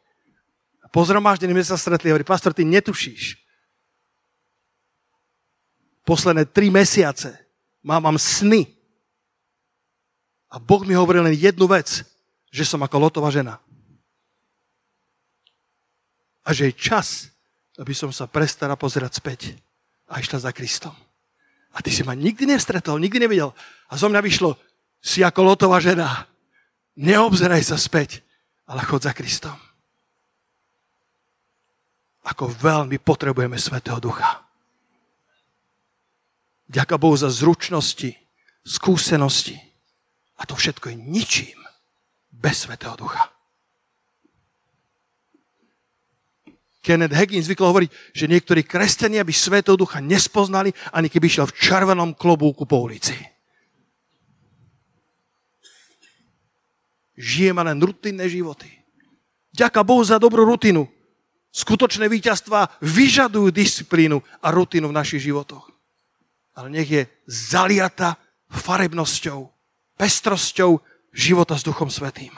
[0.92, 3.40] Po zhromaždení sme sa stretli a hovorí, pastor, ty netušíš.
[6.04, 7.32] Posledné tri mesiace
[7.80, 8.68] mám, mám sny.
[10.52, 12.04] A Boh mi hovoril len jednu vec,
[12.52, 13.64] že som ako lotová žena.
[16.44, 17.32] A že je čas,
[17.80, 19.40] aby som sa prestala pozerať späť
[20.12, 20.94] a išla za Kristom.
[21.72, 23.56] A ty si ma nikdy nestretol, nikdy nevidel.
[23.88, 24.60] A zo mňa vyšlo,
[25.00, 26.28] si ako lotová žena.
[27.00, 28.20] Neobzeraj sa späť,
[28.68, 29.56] ale chod za Kristom.
[32.32, 34.48] Ako veľmi potrebujeme Svetého Ducha.
[36.72, 38.16] Ďaká Bohu za zručnosti,
[38.64, 39.60] skúsenosti.
[40.40, 41.60] A to všetko je ničím
[42.32, 43.28] bez Svetého Ducha.
[46.82, 51.58] Kenneth Hagin zvykol hovoriť, že niektorí kresťania by Svetého Ducha nespoznali, ani keby šiel v
[51.60, 53.14] červenom klobúku po ulici.
[57.20, 58.72] Žijeme len rutinné životy.
[59.54, 60.88] Ďaká Bohu za dobrú rutinu.
[61.52, 65.68] Skutočné víťazstva vyžadujú disciplínu a rutinu v našich životoch.
[66.56, 68.16] Ale nech je zaliata
[68.48, 69.52] farebnosťou,
[70.00, 70.80] pestrosťou
[71.12, 72.32] života s Duchom Svetým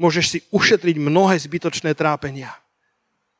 [0.00, 2.56] môžeš si ušetriť mnohé zbytočné trápenia.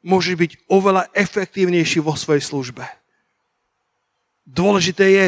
[0.05, 2.85] Môžeš byť oveľa efektívnejší vo svojej službe.
[4.45, 5.27] Dôležité je,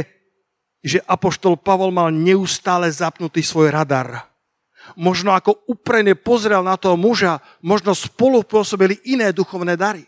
[0.84, 4.28] že Apoštol Pavol mal neustále zapnutý svoj radar.
[4.98, 10.04] Možno ako uprene pozrel na toho muža, možno spolu pôsobili iné duchovné dary.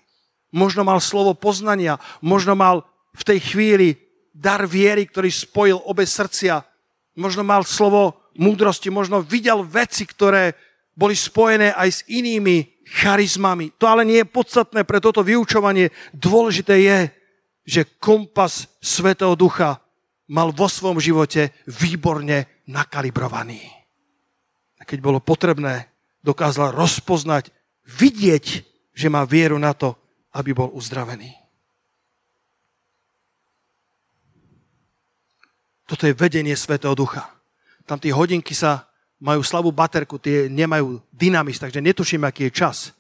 [0.54, 3.88] Možno mal slovo poznania, možno mal v tej chvíli
[4.34, 6.62] dar viery, ktorý spojil obe srdcia.
[7.14, 10.54] Možno mal slovo múdrosti, možno videl veci, ktoré
[10.94, 13.74] boli spojené aj s inými charizmami.
[13.78, 15.90] To ale nie je podstatné pre toto vyučovanie.
[16.14, 16.98] Dôležité je,
[17.64, 19.80] že kompas Svetého Ducha
[20.30, 23.83] mal vo svojom živote výborne nakalibrovaný.
[24.84, 25.88] A keď bolo potrebné,
[26.20, 27.48] dokázal rozpoznať,
[27.88, 28.44] vidieť,
[28.92, 29.96] že má vieru na to,
[30.36, 31.32] aby bol uzdravený.
[35.88, 37.32] Toto je vedenie Svetého Ducha.
[37.88, 42.92] Tam tie hodinky sa majú slabú baterku, tie nemajú dynamis, takže netuším, aký je čas.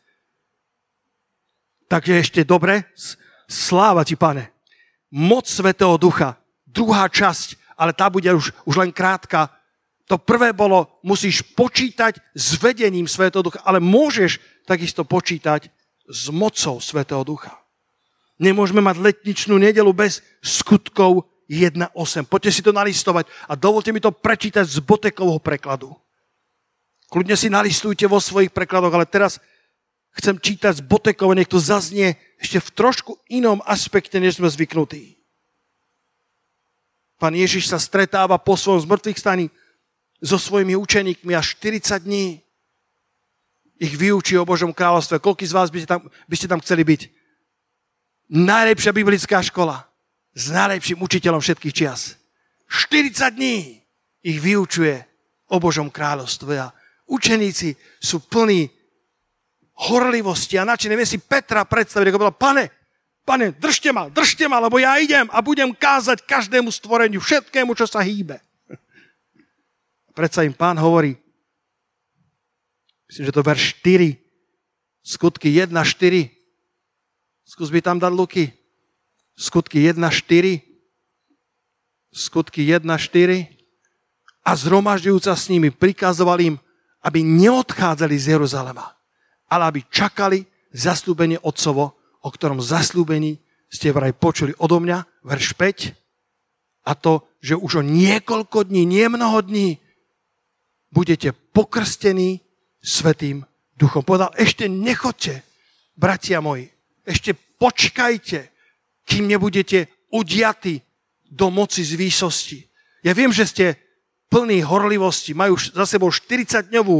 [1.84, 2.88] Takže ešte dobre,
[3.44, 4.48] sláva ti, pane.
[5.12, 9.52] Moc Svetého Ducha, druhá časť, ale tá bude už, už len krátka.
[10.04, 14.36] To prvé bolo, musíš počítať s vedením Svetého Ducha, ale môžeš
[14.68, 15.72] takisto počítať
[16.04, 17.56] s mocou Svetého Ducha.
[18.36, 22.28] Nemôžeme mať letničnú nedelu bez skutkov 1.8.
[22.28, 25.96] Poďte si to nalistovať a dovolte mi to prečítať z Botekovho prekladu.
[27.08, 29.40] Kľudne si nalistujte vo svojich prekladoch, ale teraz
[30.20, 35.16] chcem čítať z Botekova, nech to zaznie ešte v trošku inom aspekte, než sme zvyknutí.
[37.16, 39.46] Pán Ježiš sa stretáva po svojom zmrtvých staní
[40.24, 42.40] so svojimi učeníkmi až 40 dní.
[43.76, 45.20] Ich vyučí o Božom kráľovstve.
[45.20, 47.00] Koľký z vás by ste tam, by ste tam chceli byť?
[48.32, 49.84] Najlepšia biblická škola
[50.32, 52.16] s najlepším učiteľom všetkých čias.
[52.72, 53.84] 40 dní
[54.24, 55.04] ich vyučuje
[55.52, 56.72] o Božom kráľovstve a
[57.04, 58.72] učeníci sú plní
[59.92, 60.96] horlivosti a načine.
[60.96, 62.72] Viem si Petra predstaviť, ako bola, pane,
[63.28, 67.84] pane, držte ma, držte ma, lebo ja idem a budem kázať každému stvoreniu, všetkému, čo
[67.84, 68.40] sa hýbe.
[70.14, 71.18] Predsa im pán hovorí,
[73.10, 74.14] myslím, že to verš 4,
[75.02, 76.30] skutky 1, 4.
[77.44, 78.54] Skús by tam dať Luky.
[79.34, 80.62] Skutky 1, 4.
[82.14, 83.50] Skutky 1, 4.
[84.46, 86.56] A zhromažďujúca s nimi prikazoval im,
[87.02, 88.94] aby neodchádzali z Jeruzalema,
[89.50, 95.92] ale aby čakali zaslúbenie Otcovo, o ktorom zaslúbení ste vraj počuli odo mňa, verš 5,
[96.84, 99.80] a to, že už o niekoľko dní, nie mnoho dní,
[100.94, 102.38] budete pokrstení
[102.78, 103.42] Svetým
[103.74, 104.06] duchom.
[104.06, 105.42] Povedal, ešte nechoďte,
[105.98, 106.70] bratia moji,
[107.02, 108.52] ešte počkajte,
[109.02, 110.78] kým nebudete udiatí
[111.26, 112.58] do moci z výsosti.
[113.02, 113.66] Ja viem, že ste
[114.30, 116.96] plný horlivosti, majú za sebou 40-dňovú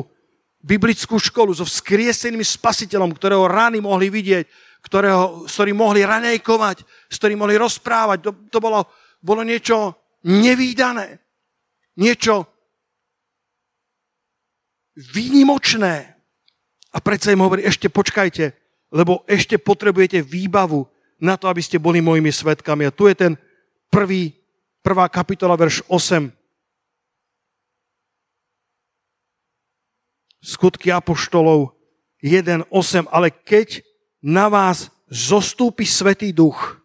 [0.65, 4.45] biblickú školu so vzkrieseným spasiteľom, ktorého rány mohli vidieť,
[4.85, 6.77] ktorého, s ktorým mohli ranejkovať,
[7.13, 8.19] s ktorým mohli rozprávať.
[8.25, 8.89] To, to bolo,
[9.21, 11.21] bolo niečo nevýdané.
[12.01, 12.54] Niečo
[14.97, 16.15] výnimočné.
[16.95, 18.55] A predsa im hovorí, ešte počkajte,
[18.95, 20.87] lebo ešte potrebujete výbavu
[21.19, 22.87] na to, aby ste boli mojimi svetkami.
[22.87, 23.33] A tu je ten
[23.91, 24.35] prvý,
[24.83, 26.31] prvá kapitola, verš 8.
[30.45, 31.73] skutky apoštolov
[32.21, 32.69] 1.8,
[33.09, 33.81] ale keď
[34.21, 36.77] na vás zostúpi Svetý Duch,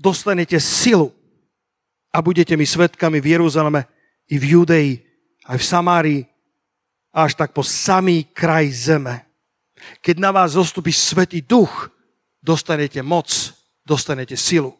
[0.00, 1.12] dostanete silu
[2.08, 3.84] a budete mi svetkami v Jeruzaleme
[4.32, 4.88] i v Judei,
[5.44, 6.20] aj v Samárii,
[7.12, 9.24] až tak po samý kraj zeme.
[10.04, 11.88] Keď na vás zostúpi Svetý Duch,
[12.42, 13.30] dostanete moc,
[13.86, 14.74] dostanete silu.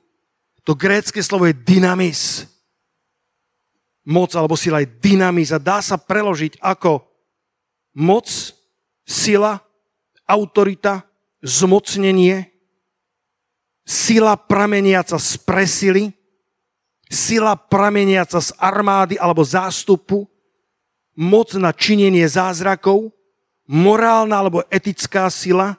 [0.69, 2.45] To grécke slovo je dynamis.
[4.05, 7.05] Moc alebo sila je dynamis a dá sa preložiť ako
[7.97, 8.29] moc,
[9.09, 9.61] sila,
[10.29, 11.09] autorita,
[11.41, 12.53] zmocnenie,
[13.89, 16.05] sila prameniaca z presily,
[17.09, 20.29] sila prameniaca z armády alebo zástupu,
[21.19, 23.11] moc na činenie zázrakov,
[23.67, 25.75] morálna alebo etická sila,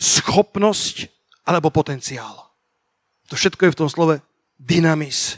[0.00, 1.12] schopnosť
[1.44, 2.48] alebo potenciál.
[3.28, 4.16] To všetko je v tom slove
[4.56, 5.36] dynamis.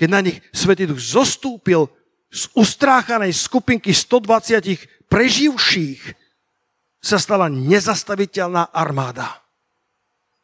[0.00, 1.92] Keď na nich Svetý Duch zostúpil,
[2.28, 6.02] z ustráchanej skupinky 120 preživších
[7.00, 9.40] sa stala nezastaviteľná armáda.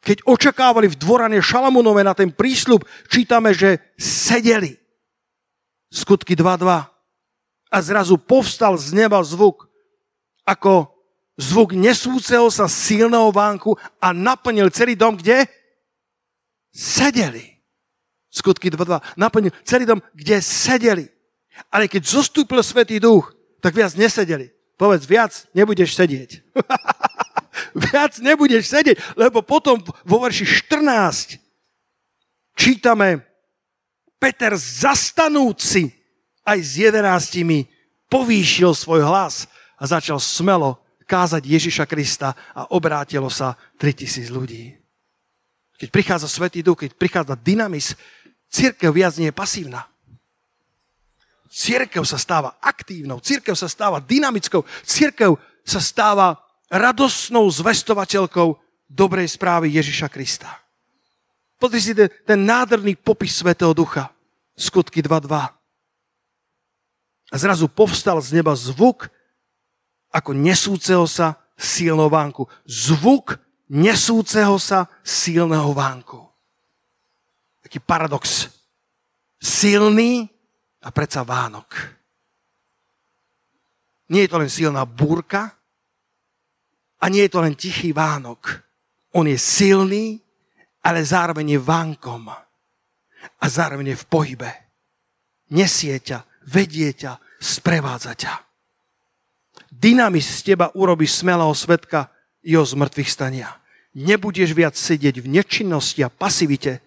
[0.01, 4.77] Keď očakávali v dvorane Šalamunove na ten prísľub, čítame, že sedeli.
[5.89, 6.94] Skutky 2.2.
[7.75, 9.67] A zrazu povstal z neba zvuk,
[10.47, 10.87] ako
[11.35, 15.43] zvuk nesúceho sa silného vánku a naplnil celý dom, kde?
[16.71, 17.59] Sedeli.
[18.31, 19.19] Skutky 2.2.
[19.19, 21.11] Naplnil celý dom, kde sedeli.
[21.67, 24.55] Ale keď zostúpil Svetý Duch, tak viac nesedeli.
[24.79, 26.43] Povedz, viac nebudeš sedieť.
[27.91, 31.43] viac nebudeš sedieť, lebo potom vo verši 14
[32.55, 33.23] čítame
[34.15, 36.04] Peter zastanúci
[36.45, 37.65] aj s jedenáctimi
[38.07, 40.77] povýšil svoj hlas a začal smelo
[41.09, 44.73] kázať Ježiša Krista a obrátilo sa 3000 ľudí.
[45.75, 47.97] Keď prichádza Svetý Duch, keď prichádza dynamis,
[48.47, 49.89] církev viac nie je pasívna.
[51.51, 56.35] Církev sa stáva aktívnou, církev sa stáva dynamickou, církev sa stáva
[56.67, 58.59] radosnou zvestovateľkou
[58.91, 60.51] dobrej správy Ježiša Krista.
[61.55, 64.11] Pozri si ten, ten nádherný popis Svetého Ducha.
[64.55, 65.64] Skutky 2.2.
[67.35, 69.11] A zrazu povstal z neba zvuk
[70.07, 72.47] ako nesúceho sa silného vánku.
[72.63, 73.35] Zvuk
[73.67, 76.23] nesúceho sa silného vánku.
[77.67, 78.47] Taký paradox.
[79.35, 80.31] Silný
[80.79, 81.75] a predsa Vánok.
[84.07, 85.59] Nie je to len silná búrka
[87.01, 88.63] a nie je to len tichý Vánok.
[89.11, 90.23] On je silný,
[90.85, 94.51] ale zároveň je vánkom a zároveň je v pohybe.
[95.51, 98.33] Nesie ťa, vedie ťa, sprevádza ťa.
[99.69, 102.09] Dynamis z teba urobí smelého svetka
[102.41, 103.53] jeho zmrtvých stania.
[103.93, 106.81] Nebudeš viac sedieť v nečinnosti a pasivite,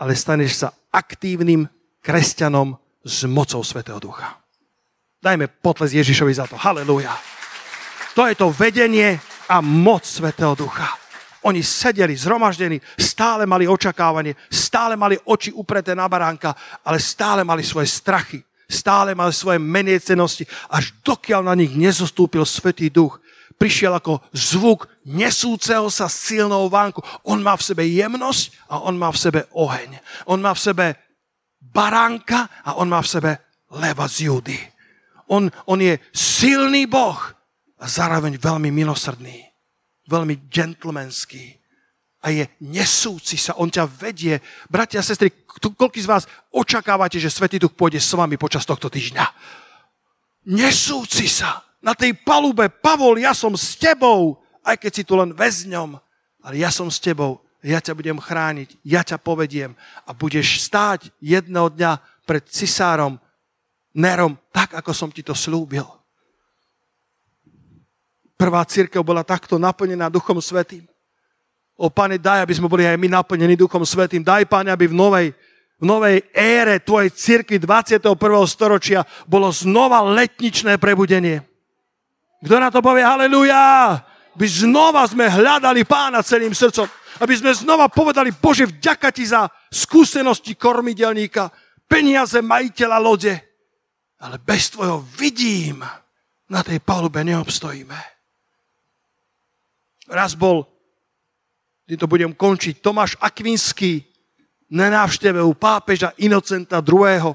[0.00, 1.68] ale staneš sa aktívnym
[2.00, 2.74] kresťanom
[3.04, 4.40] s mocou Svetého Ducha.
[5.20, 6.56] Dajme potles Ježišovi za to.
[6.56, 7.12] Halelúja.
[8.16, 10.88] To je to vedenie a moc Svetého Ducha.
[11.44, 16.52] Oni sedeli zhromaždení, stále mali očakávanie, stále mali oči upreté na baránka,
[16.84, 22.88] ale stále mali svoje strachy, stále mali svoje meniecenosti, až dokiaľ na nich nezostúpil Svetý
[22.88, 23.18] Duch
[23.60, 27.04] prišiel ako zvuk nesúceho sa silnou vánku.
[27.28, 30.00] On má v sebe jemnosť a on má v sebe oheň.
[30.32, 30.86] On má v sebe
[31.60, 33.32] baránka a on má v sebe
[33.76, 34.56] leva z Judy.
[35.28, 37.20] On, on je silný Boh
[37.76, 39.44] a zároveň veľmi milosrdný,
[40.08, 41.59] veľmi gentlemanský
[42.20, 44.36] a je nesúci sa, on ťa vedie.
[44.68, 48.92] Bratia a sestry, koľko z vás očakávate, že Svetý Duch pôjde s vami počas tohto
[48.92, 49.24] týždňa?
[50.52, 55.32] Nesúci sa na tej palube, Pavol, ja som s tebou, aj keď si tu len
[55.32, 55.96] väzňom,
[56.44, 59.72] ale ja som s tebou, ja ťa budem chrániť, ja ťa povediem
[60.04, 63.16] a budeš stáť jedného dňa pred cisárom
[63.90, 65.82] Nerom, tak ako som ti to slúbil.
[68.38, 70.86] Prvá církev bola takto naplnená Duchom Svetým.
[71.80, 74.20] O Pane, daj, aby sme boli aj my naplnení Duchom Svetým.
[74.20, 75.26] Daj, Pane, aby v novej,
[75.80, 78.04] v novej ére Tvojej církvy 21.
[78.44, 81.40] storočia bolo znova letničné prebudenie.
[82.44, 83.96] Kto na to povie haleluja?
[84.36, 86.84] By znova sme hľadali pána celým srdcom.
[87.20, 91.48] Aby sme znova povedali, Bože, vďaka ti za skúsenosti kormidelníka,
[91.88, 93.34] peniaze majiteľa lode.
[94.20, 95.80] Ale bez tvojho vidím,
[96.50, 97.98] na tej palube neobstojíme.
[100.10, 100.66] Raz bol,
[101.90, 104.06] kde to budem končiť, Tomáš Akvinský
[104.70, 107.34] na návšteve u pápeža Inocenta II.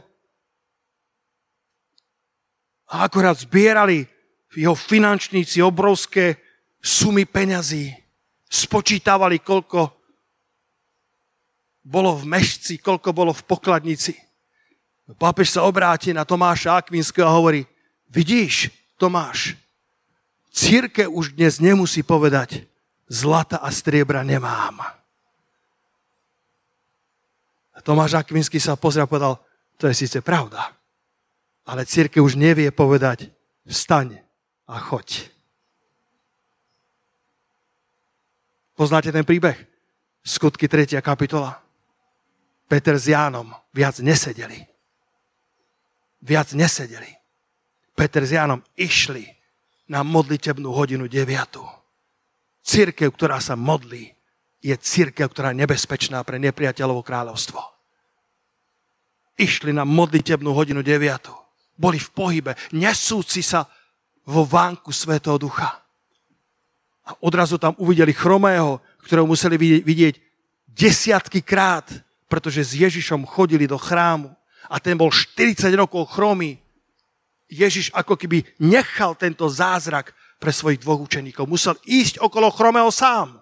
[2.88, 4.08] A akorát zbierali
[4.56, 6.40] jeho finančníci obrovské
[6.80, 7.92] sumy peňazí.
[8.48, 9.92] Spočítavali, koľko
[11.84, 14.16] bolo v mešci, koľko bolo v pokladnici.
[15.20, 17.68] Pápež sa obráti na Tomáša Akvinského a hovorí,
[18.08, 19.60] vidíš, Tomáš,
[20.48, 22.64] círke už dnes nemusí povedať,
[23.08, 24.82] zlata a striebra nemám.
[27.86, 29.38] Tomáš Akvinský sa pozrel a povedal,
[29.78, 30.74] to je síce pravda,
[31.70, 33.30] ale círke už nevie povedať,
[33.70, 34.26] vstaň,
[34.66, 35.30] a choď.
[38.74, 39.56] Poznáte ten príbeh?
[40.26, 40.98] Skutky 3.
[41.06, 41.62] kapitola.
[42.66, 44.66] Peter s Jánom viac nesedeli.
[46.26, 47.14] Viac nesedeli.
[47.94, 49.30] Peter s Jánom išli
[49.86, 51.30] na modlitebnú hodinu 9.
[52.66, 54.10] Církev, ktorá sa modlí,
[54.66, 57.62] je církev, ktorá je nebezpečná pre nepriateľovo kráľovstvo.
[59.38, 61.78] Išli na modlitebnú hodinu 9.
[61.78, 63.70] Boli v pohybe, nesúci sa
[64.26, 65.86] vo vánku Svetého Ducha.
[67.06, 70.18] A odrazu tam uvideli chromého, ktorého museli vidieť
[70.66, 71.86] desiatky krát,
[72.26, 74.34] pretože s Ježišom chodili do chrámu
[74.66, 76.58] a ten bol 40 rokov chromý.
[77.46, 81.50] Ježiš ako keby nechal tento zázrak pre svojich dvoch učeníkov.
[81.50, 83.42] Musel ísť okolo chromého sám,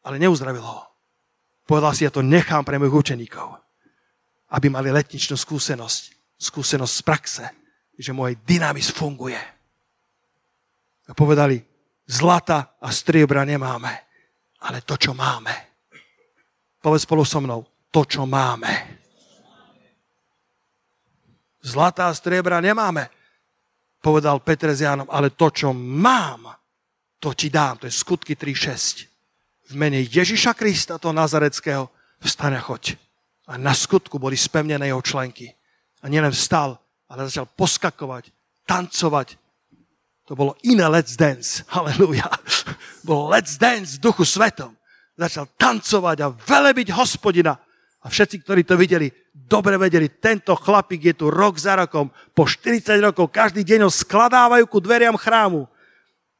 [0.00, 0.88] ale neuzdravil ho.
[1.68, 3.60] Povedal si, ja to nechám pre mojich učeníkov,
[4.56, 7.44] aby mali letničnú skúsenosť, skúsenosť z praxe,
[8.00, 9.36] že môj dynamis funguje
[11.04, 11.60] a povedali,
[12.08, 13.92] zlata a striebra nemáme,
[14.64, 15.52] ale to, čo máme.
[16.80, 17.60] Povedz spolu so mnou,
[17.92, 18.72] to, čo máme.
[21.60, 23.12] Zlata a striebra nemáme,
[24.04, 26.52] povedal Petr s Jánom, ale to, čo mám,
[27.16, 27.80] to ti dám.
[27.80, 29.08] To je skutky 3.6.
[29.72, 31.88] V mene Ježiša Krista, toho Nazareckého,
[32.20, 33.00] vstane a choď.
[33.48, 35.56] A na skutku boli spevnené jeho členky.
[36.04, 36.76] A nielen vstal,
[37.08, 38.28] ale začal poskakovať,
[38.68, 39.40] tancovať,
[40.24, 41.64] to bolo iné Let's Dance.
[41.72, 42.28] Halleluja.
[43.04, 44.76] Bolo Let's Dance v duchu svetom.
[45.16, 47.56] Začal tancovať a velebiť hospodina.
[48.04, 52.46] A všetci, ktorí to videli, dobre vedeli, tento chlapík je tu rok za rokom, po
[52.46, 55.66] 40 rokov, každý deň ho skladávajú ku dveriam chrámu.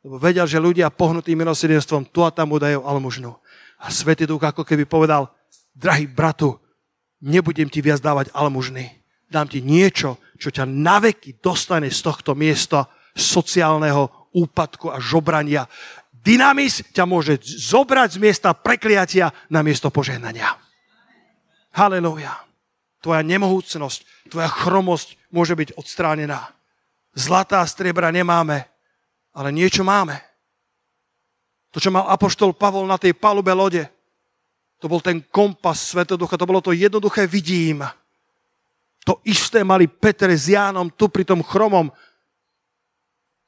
[0.07, 3.35] Lebo vedel, že ľudia pohnutým milosrdenstvom tu a tam mu dajú almužnu.
[3.83, 5.27] A Svetý Duch ako keby povedal,
[5.75, 6.55] drahý bratu,
[7.19, 9.03] nebudem ti viac dávať almužny.
[9.27, 12.87] Dám ti niečo, čo ťa naveky dostane z tohto miesta
[13.17, 15.67] sociálneho úpadku a žobrania.
[16.13, 20.57] Dynamis ťa môže zobrať z miesta prekliatia na miesto požehnania.
[21.75, 22.44] Halelúja.
[23.05, 26.57] Tvoja nemohúcnosť, tvoja chromosť môže byť odstránená.
[27.13, 28.65] Zlatá striebra nemáme,
[29.37, 30.17] ale niečo máme.
[31.77, 33.85] To, čo mal apoštol Pavol na tej palube lode,
[34.81, 37.85] to bol ten kompas Svetoducha, to bolo to jednoduché vidím.
[39.05, 41.93] To isté mali Peter s Jánom tu pri tom chromom.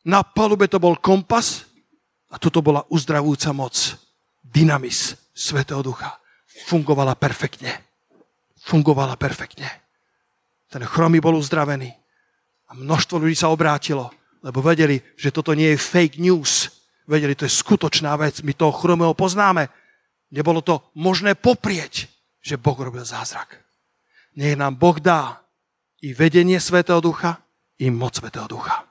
[0.05, 1.65] Na palube to bol kompas
[2.29, 3.73] a tuto bola uzdravujúca moc.
[4.45, 6.21] Dynamis Svetého Ducha.
[6.69, 7.86] Fungovala perfektne.
[8.67, 9.71] Fungovala perfektne.
[10.67, 11.95] Ten chromy bol uzdravený.
[12.67, 14.11] A množstvo ľudí sa obrátilo,
[14.43, 16.75] lebo vedeli, že toto nie je fake news.
[17.07, 18.43] Vedeli, to je skutočná vec.
[18.43, 19.71] My toho chromého poznáme.
[20.35, 22.11] Nebolo to možné poprieť,
[22.43, 23.63] že Boh robil zázrak.
[24.35, 25.47] Nech nám Boh dá
[26.03, 27.39] i vedenie Svetého Ducha,
[27.79, 28.83] i moc Svetého Ducha.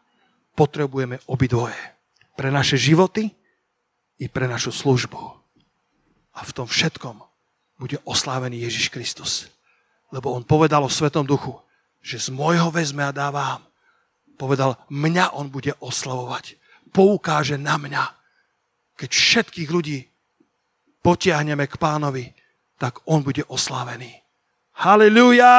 [0.55, 1.75] Potrebujeme obidvoje.
[2.39, 3.27] Pre naše životy
[4.23, 5.19] i pre našu službu.
[6.35, 7.19] A v tom všetkom
[7.75, 9.51] bude oslávený Ježiš Kristus.
[10.13, 11.55] Lebo on povedal o Svetom Duchu,
[12.01, 13.65] že z môjho vezme a dá vám.
[14.37, 16.59] Povedal, mňa on bude oslavovať.
[16.91, 18.03] Poukáže na mňa.
[18.95, 20.05] Keď všetkých ľudí
[21.01, 22.31] potiahneme k pánovi,
[22.77, 24.11] tak on bude oslávený.
[24.75, 25.55] Halilúja!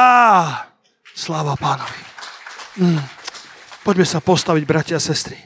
[1.17, 2.01] Sláva pánovi.
[2.77, 3.01] Mm.
[3.81, 5.39] Poďme sa postaviť, bratia a sestry.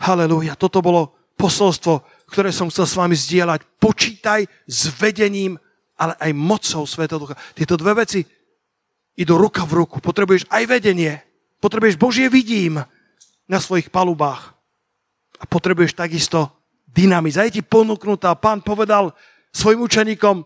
[0.00, 0.58] Halelúja.
[0.60, 3.64] Toto bolo posolstvo, ktoré som chcel s vami zdieľať.
[3.80, 5.56] Počítaj s vedením,
[6.00, 7.36] ale aj mocou Svetého Ducha.
[7.52, 8.24] Tieto dve veci
[9.20, 10.00] idú ruka v ruku.
[10.00, 11.20] Potrebuješ aj vedenie.
[11.60, 12.80] Potrebuješ Božie vidím
[13.44, 14.56] na svojich palubách.
[15.36, 16.48] A potrebuješ takisto
[16.88, 17.36] dynamiz.
[17.36, 18.32] A je ti ponúknutá.
[18.32, 19.12] Pán povedal
[19.52, 20.40] svojim učeníkom,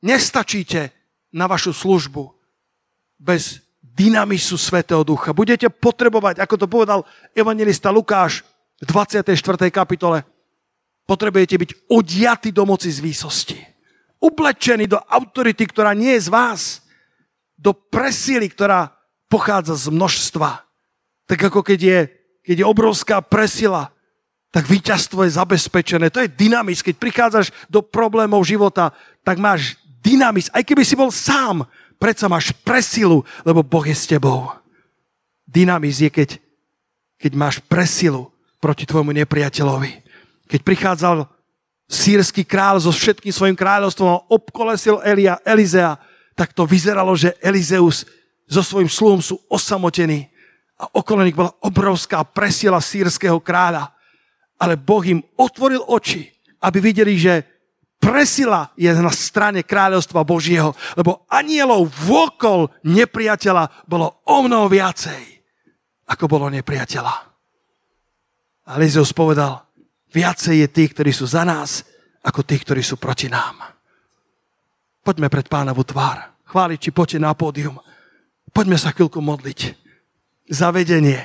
[0.00, 0.88] nestačíte
[1.36, 2.32] na vašu službu
[3.20, 5.36] bez dynamisu Svetého Ducha.
[5.36, 7.04] Budete potrebovať, ako to povedal
[7.36, 8.40] evangelista Lukáš
[8.80, 9.36] v 24.
[9.68, 10.24] kapitole,
[11.04, 13.71] potrebujete byť odiaty do moci z výsosti.
[14.22, 16.62] Uplečení do autority, ktorá nie je z vás.
[17.58, 18.94] Do presily, ktorá
[19.26, 20.62] pochádza z množstva.
[21.26, 21.98] Tak ako keď je,
[22.46, 23.90] keď je obrovská presila,
[24.52, 26.12] tak víťazstvo je zabezpečené.
[26.12, 26.84] To je dynamis.
[26.84, 28.92] Keď prichádzaš do problémov života,
[29.24, 30.52] tak máš dynamis.
[30.52, 31.64] Aj keby si bol sám,
[31.96, 34.52] predsa máš presilu, lebo Boh je s tebou.
[35.48, 36.36] Dynamis je, keď,
[37.16, 38.28] keď máš presilu
[38.60, 40.04] proti tvojmu nepriateľovi.
[40.52, 41.24] Keď prichádzal
[41.88, 45.98] sírsky král so všetkým svojim kráľovstvom obkolesil Elia, Elizea,
[46.32, 48.08] tak to vyzeralo, že Elizeus
[48.48, 50.32] so svojím sluhom sú osamotení
[50.82, 53.94] a okolo nich bola obrovská presila sírskeho kráľa.
[54.58, 56.26] Ale Boh im otvoril oči,
[56.62, 57.46] aby videli, že
[58.02, 65.22] presila je na strane kráľovstva Božieho, lebo anielov vôkol nepriateľa bolo o mnoho viacej,
[66.10, 67.14] ako bolo nepriateľa.
[68.66, 69.62] A Elizeus povedal,
[70.12, 71.82] viacej je tých, ktorí sú za nás,
[72.22, 73.58] ako tých, ktorí sú proti nám.
[75.02, 76.30] Poďme pred pánovu tvár.
[76.46, 77.80] Chváliť, či poďte na pódium.
[78.54, 79.74] Poďme sa chvíľku modliť.
[80.52, 81.18] Za vedenie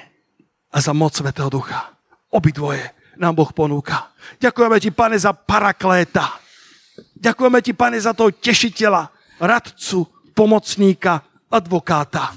[0.71, 1.93] a za moc Svetého Ducha.
[2.31, 2.81] Obidvoje
[3.19, 4.09] nám Boh ponúka.
[4.41, 6.47] Ďakujeme ti, pane, za parakléta
[7.17, 9.09] Ďakujeme ti, pane, za toho tešiteľa,
[9.41, 12.33] radcu, pomocníka, advokáta.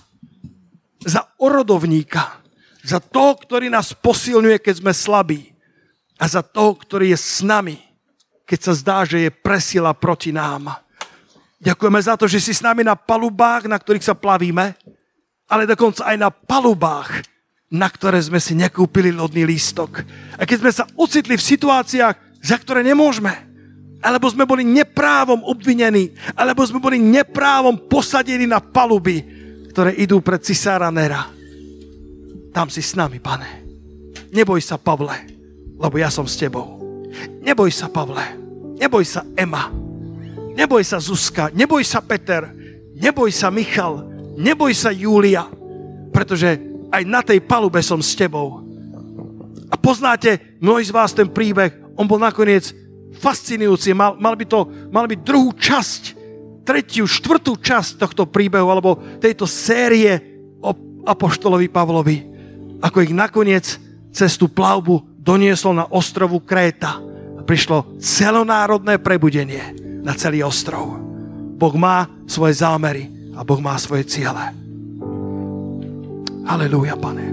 [1.04, 2.40] Za orodovníka.
[2.84, 5.52] Za toho, ktorý nás posilňuje, keď sme slabí.
[6.20, 7.80] A za toho, ktorý je s nami,
[8.44, 10.68] keď sa zdá, že je presila proti nám.
[11.64, 14.76] Ďakujeme za to, že si s nami na palubách, na ktorých sa plavíme,
[15.48, 17.24] ale dokonca aj na palubách,
[17.72, 20.04] na ktoré sme si nekúpili lodný lístok.
[20.36, 23.32] A keď sme sa ocitli v situáciách, za ktoré nemôžeme,
[24.00, 29.24] alebo sme boli neprávom obvinení, alebo sme boli neprávom posadení na paluby,
[29.70, 31.28] ktoré idú pred cisára Nera.
[32.50, 33.62] Tam si s nami, pane.
[34.34, 35.39] Neboj sa, Pavle,
[35.80, 36.76] lebo ja som s tebou.
[37.40, 38.36] Neboj sa, Pavle.
[38.76, 39.72] Neboj sa, Ema.
[40.52, 41.48] Neboj sa, Zuzka.
[41.56, 42.52] Neboj sa, Peter.
[42.92, 44.04] Neboj sa, Michal.
[44.36, 45.48] Neboj sa, Júlia.
[46.12, 46.60] Pretože
[46.92, 48.60] aj na tej palube som s tebou.
[49.72, 51.72] A poznáte mnohí z vás ten príbeh.
[51.96, 52.76] On bol nakoniec
[53.16, 53.96] fascinujúci.
[53.96, 56.02] Mal, mal, by to, mal byť druhú časť,
[56.66, 60.18] tretiu, štvrtú časť tohto príbehu alebo tejto série
[60.60, 60.74] o
[61.06, 62.18] apoštolovi Pavlovi.
[62.82, 63.66] Ako ich nakoniec
[64.10, 66.96] cez tú plavbu donieslo na ostrovu Kréta.
[67.36, 70.96] A prišlo celonárodné prebudenie na celý ostrov.
[71.60, 74.56] Boh má svoje zámery a Boh má svoje ciele.
[76.48, 77.30] Halelúja, pane.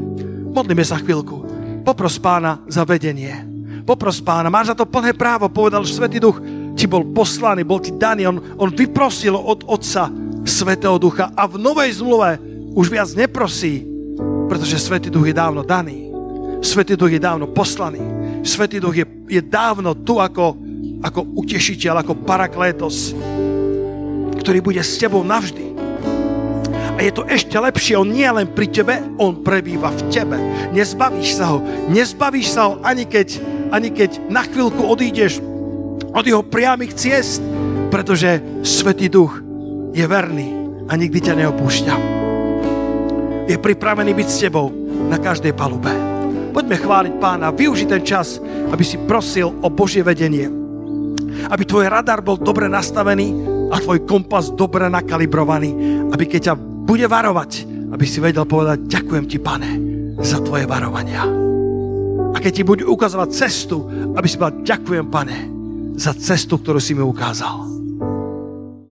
[0.51, 1.47] Modlíme sa chvíľku.
[1.87, 3.57] Popros pána za vedenie
[3.87, 6.43] popros pána, máš za to plné právo, povedal Svetý Duch,
[6.75, 10.11] ti bol poslaný, bol ti daný, on, on vyprosil od Otca
[10.43, 12.35] Svetého Ducha a v Novej zmluve
[12.75, 13.87] už viac neprosí,
[14.51, 16.06] pretože Svetý Duch je dávno daný.
[16.61, 18.01] Svetý Duch je dávno poslaný.
[18.41, 20.57] Svetý Duch je, je dávno tu ako,
[21.03, 23.13] ako utešiteľ, ako paraklétos,
[24.41, 25.77] ktorý bude s tebou navždy.
[26.97, 30.37] A je to ešte lepšie, on nie len pri tebe, on prebýva v tebe.
[30.73, 31.61] Nezbavíš sa ho.
[31.93, 33.37] Nezbavíš sa ho ani keď,
[33.69, 35.37] ani keď na chvíľku odídeš
[36.09, 37.45] od jeho priamých ciest,
[37.93, 39.37] pretože Svetý Duch
[39.93, 40.57] je verný
[40.89, 41.95] a nikdy ťa neopúšťa.
[43.45, 44.73] Je pripravený byť s tebou
[45.07, 46.16] na každej palube.
[46.57, 50.49] Poďme chváliť pána, využi ten čas, aby si prosil o Božie vedenie.
[51.53, 53.29] Aby tvoj radar bol dobre nastavený
[53.69, 56.01] a tvoj kompas dobre nakalibrovaný.
[56.09, 57.61] Aby keď ťa bude varovať,
[57.93, 59.69] aby si vedel povedať, ďakujem ti, pane,
[60.17, 61.29] za tvoje varovania.
[62.33, 63.85] A keď ti bude ukazovať cestu,
[64.17, 65.37] aby si povedal, ďakujem, pane,
[65.93, 67.76] za cestu, ktorú si mi ukázal.